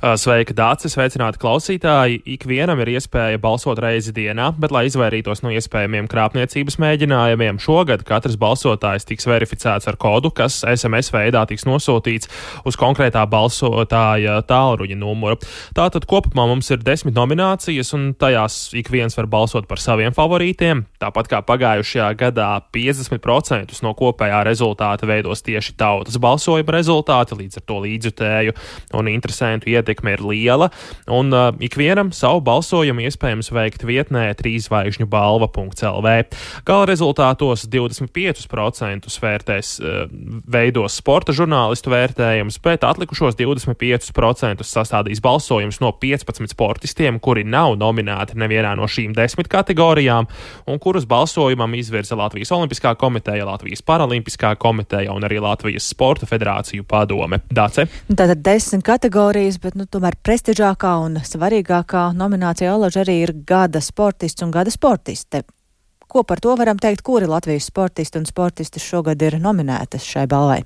Sveika, 0.00 0.54
Dārcis, 0.56 0.94
sveicināti 0.96 1.40
klausītāji! 1.42 2.22
Ikvienam 2.36 2.80
ir 2.80 2.94
iespēja 2.94 3.40
balsot 3.40 3.80
reizi 3.82 4.14
dienā, 4.16 4.50
bet, 4.60 4.72
lai 4.72 4.86
izvairītos 4.88 5.42
no 5.44 5.52
iespējamiem 5.52 6.08
krāpniecības 6.10 6.78
mēģinājumiem, 6.80 7.58
šogad 7.60 8.04
katrs 8.08 8.38
balsotājs 8.40 9.04
tiks 9.08 9.28
verificēts 9.28 9.90
ar 9.90 9.98
kodu, 10.00 10.32
kas 10.32 10.62
SMS 10.64 11.12
veidā 11.12 11.42
tiks 11.50 11.66
nosūtīts 11.68 12.30
uz 12.64 12.78
konkrētā 12.80 13.26
balsotāja 13.30 14.38
tālruņa 14.48 14.96
numuru. 15.00 15.36
Tātad 15.76 16.06
kopumā 16.08 16.46
mums 16.48 16.70
ir 16.72 16.80
desmit 16.84 17.16
nominācijas, 17.18 17.92
un 17.98 18.10
tajās 18.16 18.58
ik 18.78 18.88
viens 18.92 19.16
var 19.18 19.28
balsot 19.30 19.68
par 19.68 19.82
saviem 19.82 20.16
favorītiem. 20.16 20.84
Tāpat 21.02 21.30
kā 21.30 21.42
pagājušajā 21.46 22.08
gadā 22.20 22.48
50% 22.72 23.80
no 23.84 23.94
kopējā 23.98 24.40
rezultāta 24.48 25.08
veidos 25.08 25.44
tieši 25.46 25.76
tautas 25.80 26.16
balsojuma 26.20 26.76
rezultāti, 26.78 27.36
līdz 27.36 27.60
ar 27.60 27.68
to 27.68 27.78
līdzjutēju 27.84 28.56
un 28.96 29.12
interesantu 29.12 29.59
ietekmi 29.68 29.90
ietekme 29.90 30.14
ir 30.14 30.22
liela, 30.24 30.70
un 31.08 31.32
uh, 31.34 31.50
ikvienam 31.60 32.12
savu 32.12 32.40
balsojumu 32.44 33.04
iespējams 33.06 33.50
veikt 33.52 33.84
vietnē 33.84 34.30
trīsvaigžņu 34.38 35.06
balva.lv. 35.10 36.14
Gala 36.66 36.86
rezultātos 36.88 37.66
25% 37.70 39.10
vērtēs 39.20 39.72
uh, 39.80 40.04
veidos 40.50 40.96
sporta 41.00 41.34
žurnālistu 41.36 41.92
vērtējums, 41.92 42.60
bet 42.62 42.84
atlikušos 42.86 43.36
25% 43.38 44.66
sastādīs 44.66 45.22
balsojums 45.22 45.80
no 45.80 45.92
15 45.92 46.54
sportistiem, 46.54 47.20
kuri 47.20 47.44
nav 47.44 47.76
nominēti 47.80 48.38
nevienā 48.40 48.76
no 48.78 48.88
šīm 48.90 49.14
desmit 49.16 49.50
kategorijām, 49.50 50.28
un 50.70 50.80
kurus 50.80 51.06
balsojumam 51.08 51.74
izvirza 51.78 52.18
Latvijas 52.18 52.52
Olimpiskā 52.54 52.94
komiteja, 53.00 53.48
Latvijas 53.48 53.82
Paralimpiskā 53.82 54.54
komiteja 54.60 55.12
un 55.14 55.26
arī 55.26 55.40
Latvijas 55.42 55.88
Sporta 55.90 56.28
federāciju 56.28 56.84
padome. 56.88 57.40
Dace? 57.50 57.86
Tātad 58.10 58.42
desmit 58.44 58.84
kategorijas, 58.86 59.49
bet 59.58 59.74
nu, 59.74 59.86
tomēr 59.90 60.14
prestižākā 60.22 60.92
un 61.02 61.18
svarīgākā 61.26 62.10
nominācija 62.14 62.76
Olaža 62.76 63.02
arī 63.02 63.16
ir 63.24 63.32
gada 63.48 63.82
sportists 63.82 64.46
un 64.46 64.54
gada 64.54 64.70
sportiste. 64.70 65.42
Ko 66.10 66.22
par 66.22 66.38
to 66.38 66.54
varam 66.58 66.78
teikt, 66.78 67.02
kuri 67.02 67.26
Latvijas 67.26 67.66
sportisti 67.70 68.18
un 68.18 68.26
sportistes 68.26 68.86
šogad 68.86 69.22
ir 69.22 69.40
nominētas 69.42 70.06
šai 70.06 70.26
balvai? 70.30 70.62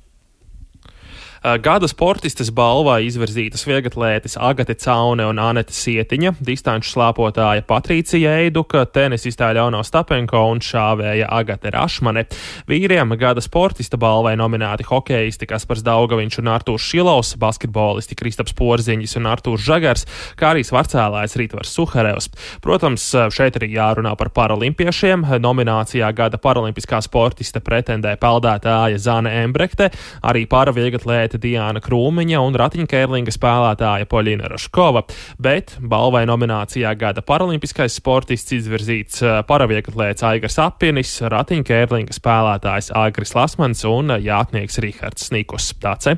Eh, 1.45 1.59
gada 1.61 1.85
sportistes 1.85 2.49
balvā 2.57 2.95
izvirzītas 3.05 3.67
vieglatlētis 3.69 4.39
Agate 4.41 4.73
Caune 4.81 5.27
un 5.29 5.37
Anete 5.37 5.75
Sietiņa, 5.77 6.31
distanču 6.41 6.95
slāpotāja 6.95 7.61
Patricija 7.69 8.31
Eiduka, 8.41 8.87
tenisistā 8.89 9.51
Ļauno 9.53 9.83
Stapenko 9.85 10.41
un 10.49 10.63
šāvēja 10.65 11.27
Agate 11.29 11.69
Rašmane. 11.75 12.23
Vīriem 12.65 13.13
gada 13.21 13.45
sportista 13.45 14.01
balvai 14.01 14.33
nominēti 14.41 14.87
hokeisti 14.89 15.51
Kaspars 15.51 15.85
Daugaviņš 15.85 16.39
un 16.41 16.49
Artūrs 16.55 16.87
Šilovs, 16.89 17.35
basketbolisti 17.37 18.17
Kristaps 18.17 18.57
Porziņš 18.57 19.19
un 19.21 19.29
Artūrs 19.35 19.69
Žagars, 19.69 20.07
kā 20.41 20.55
arī 20.55 20.65
svarcēlājs 20.65 21.37
Rītvars 21.43 21.77
Suharevs. 21.77 22.31
Protams, 22.65 23.11
šeit 23.37 23.61
arī 23.61 23.75
jārunā 23.77 24.15
par 24.17 24.33
paralimpiešiem. 24.33 25.29
Nominācijā 25.45 26.09
gada 26.17 26.41
paralimpiskā 26.41 27.05
sportista 27.05 27.61
pretendē 27.61 28.17
peldētāja 28.17 28.97
Zāne 29.11 29.37
Embrekte, 29.45 29.93
arī 30.25 30.49
paravieglatlēti 30.49 31.34
nominēta 31.35 31.39
Diana 31.39 31.81
Krūmiņa 31.81 32.41
un 32.41 32.55
ratiņkērlinga 32.55 33.33
spēlētāja 33.33 34.07
Poļina 34.07 34.49
Raškova, 34.49 35.05
bet 35.39 35.77
balvai 35.81 36.27
nominācijā 36.27 36.95
gada 36.97 37.23
paralimpiskais 37.23 37.95
sportists 37.99 38.53
izvirzīts 38.53 39.23
eh, 39.23 39.43
paravieklatlēts 39.47 40.23
Aigars 40.23 40.59
Apinis, 40.59 41.21
ratiņkērlinga 41.23 42.13
spēlētājs 42.13 42.93
Agris 42.95 43.35
Lasmans 43.35 43.85
un 43.85 44.11
jātnieks 44.21 44.79
Rihards 44.81 45.29
Snikus. 45.29 45.75
Tāds. 45.81 46.15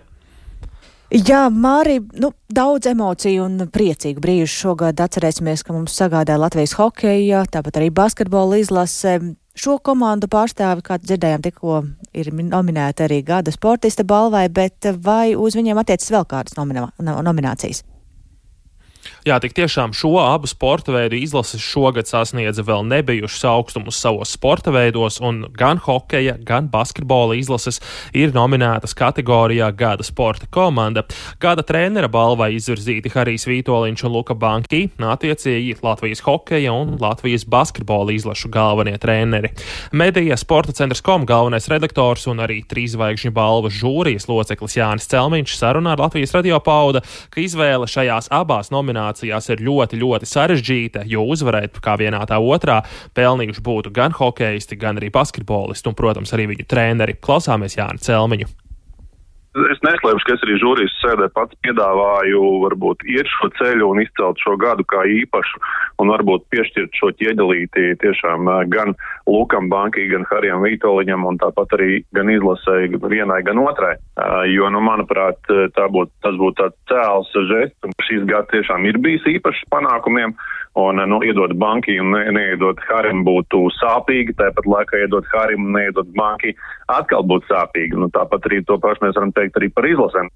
Jā, 1.10 1.46
Māri, 1.50 2.00
nu, 2.18 2.32
daudz 2.50 2.88
emociju 2.90 3.44
un 3.46 3.68
priecīgu 3.70 4.20
brīžu 4.20 4.50
šogad 4.50 4.98
atcerēsimies, 5.00 5.62
ka 5.62 5.72
mums 5.72 5.94
sagādāja 5.94 6.40
Latvijas 6.42 6.74
hokeja, 6.76 7.44
tāpat 7.46 7.78
arī 7.78 7.92
basketbola 7.94 8.58
izlase. 8.58 9.20
Šo 9.56 9.78
komandu 9.80 10.28
pārstāvi, 10.28 10.82
kā 10.84 10.98
dzirdējām, 11.00 11.40
tikko 11.46 11.78
ir 12.12 12.28
nominēta 12.36 13.06
arī 13.06 13.22
gada 13.24 13.54
sportista 13.54 14.04
balvai, 14.04 14.50
bet 14.52 14.90
vai 15.00 15.32
uz 15.32 15.56
viņiem 15.56 15.80
attiecas 15.80 16.12
vēl 16.12 16.26
kādas 16.28 16.58
nominācijas? 16.60 17.80
Jā, 19.26 19.40
tik 19.42 19.56
tiešām 19.58 19.90
šo 19.90 20.12
abu 20.22 20.46
sporta 20.46 20.92
veidu 20.94 21.16
izlases 21.18 21.58
šogad 21.58 22.06
sasniedza 22.06 22.62
vēl 22.62 22.84
nebijušas 22.86 23.42
augstumus 23.50 23.96
savos 23.98 24.30
sporta 24.36 24.70
veidos, 24.70 25.16
un 25.18 25.40
gan 25.50 25.80
hokeja, 25.82 26.36
gan 26.46 26.68
basketbola 26.70 27.34
izlases 27.34 27.80
ir 28.14 28.30
nominētas 28.36 28.94
kategorijā 28.94 29.72
Gada 29.74 30.06
sporta 30.06 30.46
komanda. 30.54 31.02
Gada 31.42 31.64
trenera 31.66 32.06
balvai 32.06 32.52
izvirzīti 32.54 33.10
Harijs 33.16 33.48
Vitoļņš 33.50 34.04
un 34.06 34.14
Luka 34.14 34.36
Banki, 34.38 34.84
attiecīgi 35.02 35.74
Latvijas 35.82 36.22
hokeja 36.22 36.76
un 36.78 36.94
Latvijas 37.02 37.48
basketbola 37.50 38.14
izlašu 38.14 38.52
galvenie 38.54 38.94
treneri. 39.02 39.50
Medija 39.90 40.38
sporta 40.38 40.70
centrs 40.70 41.02
kom 41.02 41.26
galvenais 41.26 41.66
redaktors 41.74 42.28
un 42.30 42.44
arī 42.46 42.60
trīzvaigžņu 42.70 43.34
balvas 43.34 43.74
žūrijas 43.82 44.30
loceklis 44.30 44.78
Jānis 44.78 45.10
Celmiņš 45.10 45.58
sarunā 45.58 45.98
ar 45.98 46.06
Latvijas 46.06 46.38
radio 46.38 46.62
pauda, 46.62 47.02
ka 47.34 47.42
izvēle 47.42 47.90
šajās 47.90 48.30
abās 48.30 48.70
nominācijās 48.70 49.15
nominācijās 49.16 49.48
ir 49.50 49.62
ļoti, 49.64 49.98
ļoti 50.00 50.26
sarežģīta, 50.28 51.04
jo 51.06 51.24
uzvarēt 51.24 51.80
kā 51.80 51.96
vienā 51.96 52.24
tā 52.26 52.38
otrā 52.38 52.82
pelnījuši 53.14 53.62
būtu 53.62 53.92
gan 53.92 54.12
hokeisti, 54.12 54.76
gan 54.76 54.96
arī 54.98 55.10
basketbolisti 55.10 55.88
un, 55.88 55.94
protams, 55.94 56.32
arī 56.32 56.46
viņu 56.52 56.66
treneri. 56.68 57.16
Klausāmies 57.20 57.76
Jāni 57.76 57.98
Celmiņu. 57.98 58.65
Es 59.56 59.78
neslēpšu, 59.80 60.24
ka 60.28 60.34
es 60.36 60.42
arī 60.44 60.54
žūrijas 60.60 60.94
sēdē 61.00 61.30
pats 61.32 61.56
piedāvāju 61.64 62.40
varbūt 62.66 63.06
iet 63.08 63.28
šo 63.38 63.48
ceļu 63.56 63.86
un 63.88 64.02
izcelt 64.02 64.40
šo 64.44 64.52
gadu 64.60 64.84
kā 64.84 65.00
īpašu 65.08 65.60
un 66.02 66.12
varbūt 66.12 66.44
piešķirt 66.52 66.98
šo 67.00 67.08
ķieģelīti 67.16 67.94
tiešām 68.02 68.50
gan 68.68 68.92
Lukam 69.24 69.70
Bankī, 69.72 70.04
gan 70.10 70.26
Harijam 70.28 70.60
Vītoliņam 70.66 71.24
un 71.30 71.40
tāpat 71.40 71.72
arī 71.78 72.02
gan 72.16 72.28
izlasēji 72.34 72.92
gan 72.98 73.08
vienai, 73.14 73.40
gan 73.48 73.62
otrai. 73.64 73.94
Jo, 74.52 74.68
nu, 74.74 74.84
manuprāt, 74.84 75.40
tā 75.48 75.88
būt, 75.88 76.12
tas 76.26 76.36
būtu 76.36 76.60
tāds 76.60 76.76
cēls 76.92 77.32
žests 77.48 77.88
un 77.88 77.96
šīs 78.10 78.28
gads 78.28 78.52
tiešām 78.52 78.84
ir 78.90 79.00
bijis 79.00 79.24
īpašs 79.38 79.64
panākumiem 79.72 80.36
un, 80.76 81.00
nu, 81.08 81.20
iedot 81.24 81.52
banki 81.56 81.96
un 82.00 82.12
ne, 82.12 82.22
neiedot 82.36 82.80
Harim 82.88 83.24
būtu 83.26 83.66
sāpīgi, 83.78 84.36
tāpat 84.36 84.68
laikā 84.68 85.04
iedot 85.04 85.28
Harim 85.32 85.68
un 85.68 85.78
neiedot 85.78 86.08
banki 86.18 86.52
atkal 86.92 87.24
būtu 87.24 87.48
sāpīgi. 87.52 87.96
Nu, 87.96 88.10
tāpat 88.12 88.48
arī 88.50 88.62
to 88.68 88.76
pašu 88.82 89.06
mēs 89.06 89.16
varam 89.16 89.32
teikt 89.36 89.56
arī 89.60 89.70
par 89.72 89.88
izlasēm. 89.88 90.28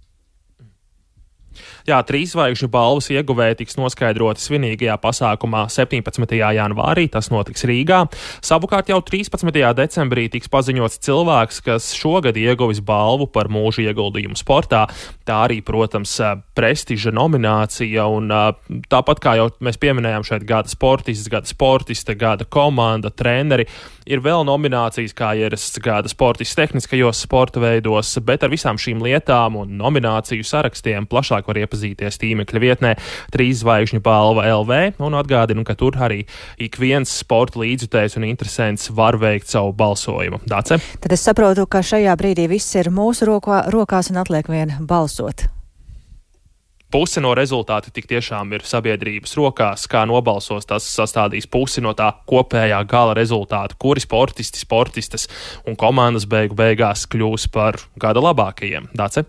Jā, 1.91 1.97
trīs 2.07 2.30
zvaigžņu 2.36 2.68
balvas 2.70 3.09
ieguvēji 3.11 3.57
tiks 3.64 3.74
noskaidroti 3.74 4.45
svinīgajā 4.45 4.95
pasākumā 5.03 5.64
17. 5.74 6.36
janvārī, 6.38 7.09
tas 7.11 7.32
notiks 7.32 7.64
Rīgā. 7.66 8.05
Savukārt 8.47 8.93
jau 8.93 9.01
13. 9.03 9.51
decembrī 9.74 10.28
tiks 10.30 10.47
paziņots 10.53 11.01
cilvēks, 11.03 11.59
kas 11.66 11.88
šogad 11.99 12.38
ieguvis 12.38 12.78
balvu 12.86 13.26
par 13.34 13.51
mūža 13.51 13.88
ieguldījumu 13.88 14.38
sportā. 14.38 14.84
Tā 15.26 15.41
arī, 15.49 15.59
protams, 15.66 16.12
prestiža 16.55 17.11
nominācija, 17.16 18.07
un 18.07 18.30
tāpat 18.86 19.24
kā 19.24 19.34
jau 19.41 19.49
mēs 19.59 19.80
pieminējām 19.82 20.28
šeit 20.30 20.47
gada 20.47 20.70
sportists, 20.70 21.26
gada 21.32 21.51
sportiste, 21.51 22.14
gada 22.14 22.47
komanda, 22.47 23.11
treneri, 23.11 23.66
ir 24.07 24.22
vēl 24.22 24.47
nominācijas 24.47 25.16
kā 25.18 25.32
ierasts 25.43 25.82
gada 25.82 26.11
sportists 26.12 26.59
tehniskajos 26.59 27.24
sporta 27.26 27.62
veidos, 27.62 28.14
bet 28.22 28.47
ar 28.47 28.55
visām 28.55 28.78
šīm 28.78 29.03
lietām 29.03 29.59
un 29.59 29.74
nomināciju 29.80 30.47
sarakstiem 30.47 31.11
plašāk 31.11 31.51
var 31.51 31.64
iepazīties 31.64 31.80
tīmekļa 31.81 32.62
vietnē 32.62 32.95
trīs 33.35 33.62
zvaigžņu 33.64 34.03
balva 34.05 34.47
LV, 34.51 34.81
un 35.03 35.18
atgādinu, 35.18 35.64
ka 35.66 35.76
tur 35.78 35.99
arī 36.01 36.22
ik 36.61 36.81
viens 36.81 37.12
sporta 37.22 37.61
līdzjutējs 37.62 38.18
un 38.20 38.28
interesants 38.31 38.91
var 38.95 39.18
veikt 39.20 39.51
savu 39.51 39.72
balsojumu. 39.76 40.43
Dace? 40.51 40.81
Tad 41.01 41.14
es 41.16 41.24
saprotu, 41.26 41.66
ka 41.70 41.85
šajā 41.85 42.16
brīdī 42.20 42.49
viss 42.51 42.76
ir 42.78 42.93
mūsu 42.95 43.28
rokā, 43.28 43.64
rokās 43.72 44.12
un 44.12 44.22
atliek 44.24 44.49
vien 44.51 44.76
balsot 44.81 45.49
puse 46.91 47.20
no 47.22 47.30
rezultāta 47.38 47.93
tik 47.95 48.09
tiešām 48.11 48.51
ir 48.57 48.64
sabiedrības 48.66 49.36
rokās, 49.38 49.86
kā 49.91 50.03
nobalsos, 50.09 50.66
tas 50.66 50.86
sastādīs 50.86 51.47
pusi 51.51 51.82
no 51.84 51.93
tā 51.95 52.11
kopējā 52.28 52.80
gala 52.91 53.14
rezultāta, 53.16 53.76
kuri 53.78 54.03
sportisti, 54.03 54.59
sportistes 54.61 55.28
un 55.68 55.78
komandas 55.78 56.26
beigu 56.30 56.57
beigās 56.59 57.07
kļūs 57.11 57.47
par 57.55 57.78
gada 58.01 58.22
labākajiem. 58.24 58.91
Dace? 58.99 59.24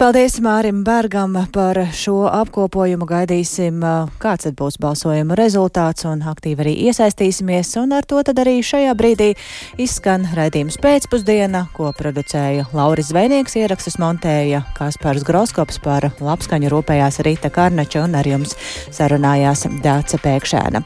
Paldies 0.00 0.38
Mārim 0.44 0.80
Bergam 0.86 1.36
par 1.52 1.82
šo 1.92 2.24
apkopojumu. 2.30 3.04
Gaidīsim, 3.04 3.84
kāds 4.22 4.48
tad 4.48 4.56
būs 4.58 4.80
balsojuma 4.80 5.36
rezultāts 5.38 6.06
un 6.08 6.24
aktīvi 6.24 6.64
arī 6.64 6.74
iesaistīsimies. 6.88 7.74
Un 7.82 7.92
ar 7.98 8.08
to 8.08 8.22
tad 8.24 8.40
arī 8.40 8.56
šajā 8.64 8.96
brīdī 8.96 9.34
izskan 9.80 10.24
raidījums 10.34 10.80
pēcpusdiena, 10.82 11.66
ko 11.76 11.92
producēja 11.96 12.70
Lauris 12.72 13.12
Zvejnieks, 13.12 13.58
ierakstus 13.60 14.00
montēja 14.00 14.64
Kaspars 14.78 15.26
Groskops 15.26 15.82
par 15.84 16.08
labskaņu 16.24 16.72
rūpējumu 16.72 16.93
rūpējās 16.94 17.22
Rīta 17.26 17.50
Karnača 17.50 18.04
un 18.04 18.14
ar 18.14 18.26
jums 18.26 18.54
sarunājās 18.94 19.66
Dāca 19.82 20.18
Pēkšēna. 20.22 20.82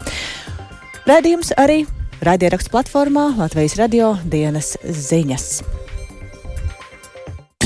Radījums 1.08 1.52
arī 1.56 1.84
raidierakstu 2.24 2.72
platformā 2.72 3.34
Latvijas 3.36 3.76
radio 3.76 4.16
dienas 4.24 4.76
ziņas. 4.84 5.62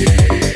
Yeah. 0.03 0.52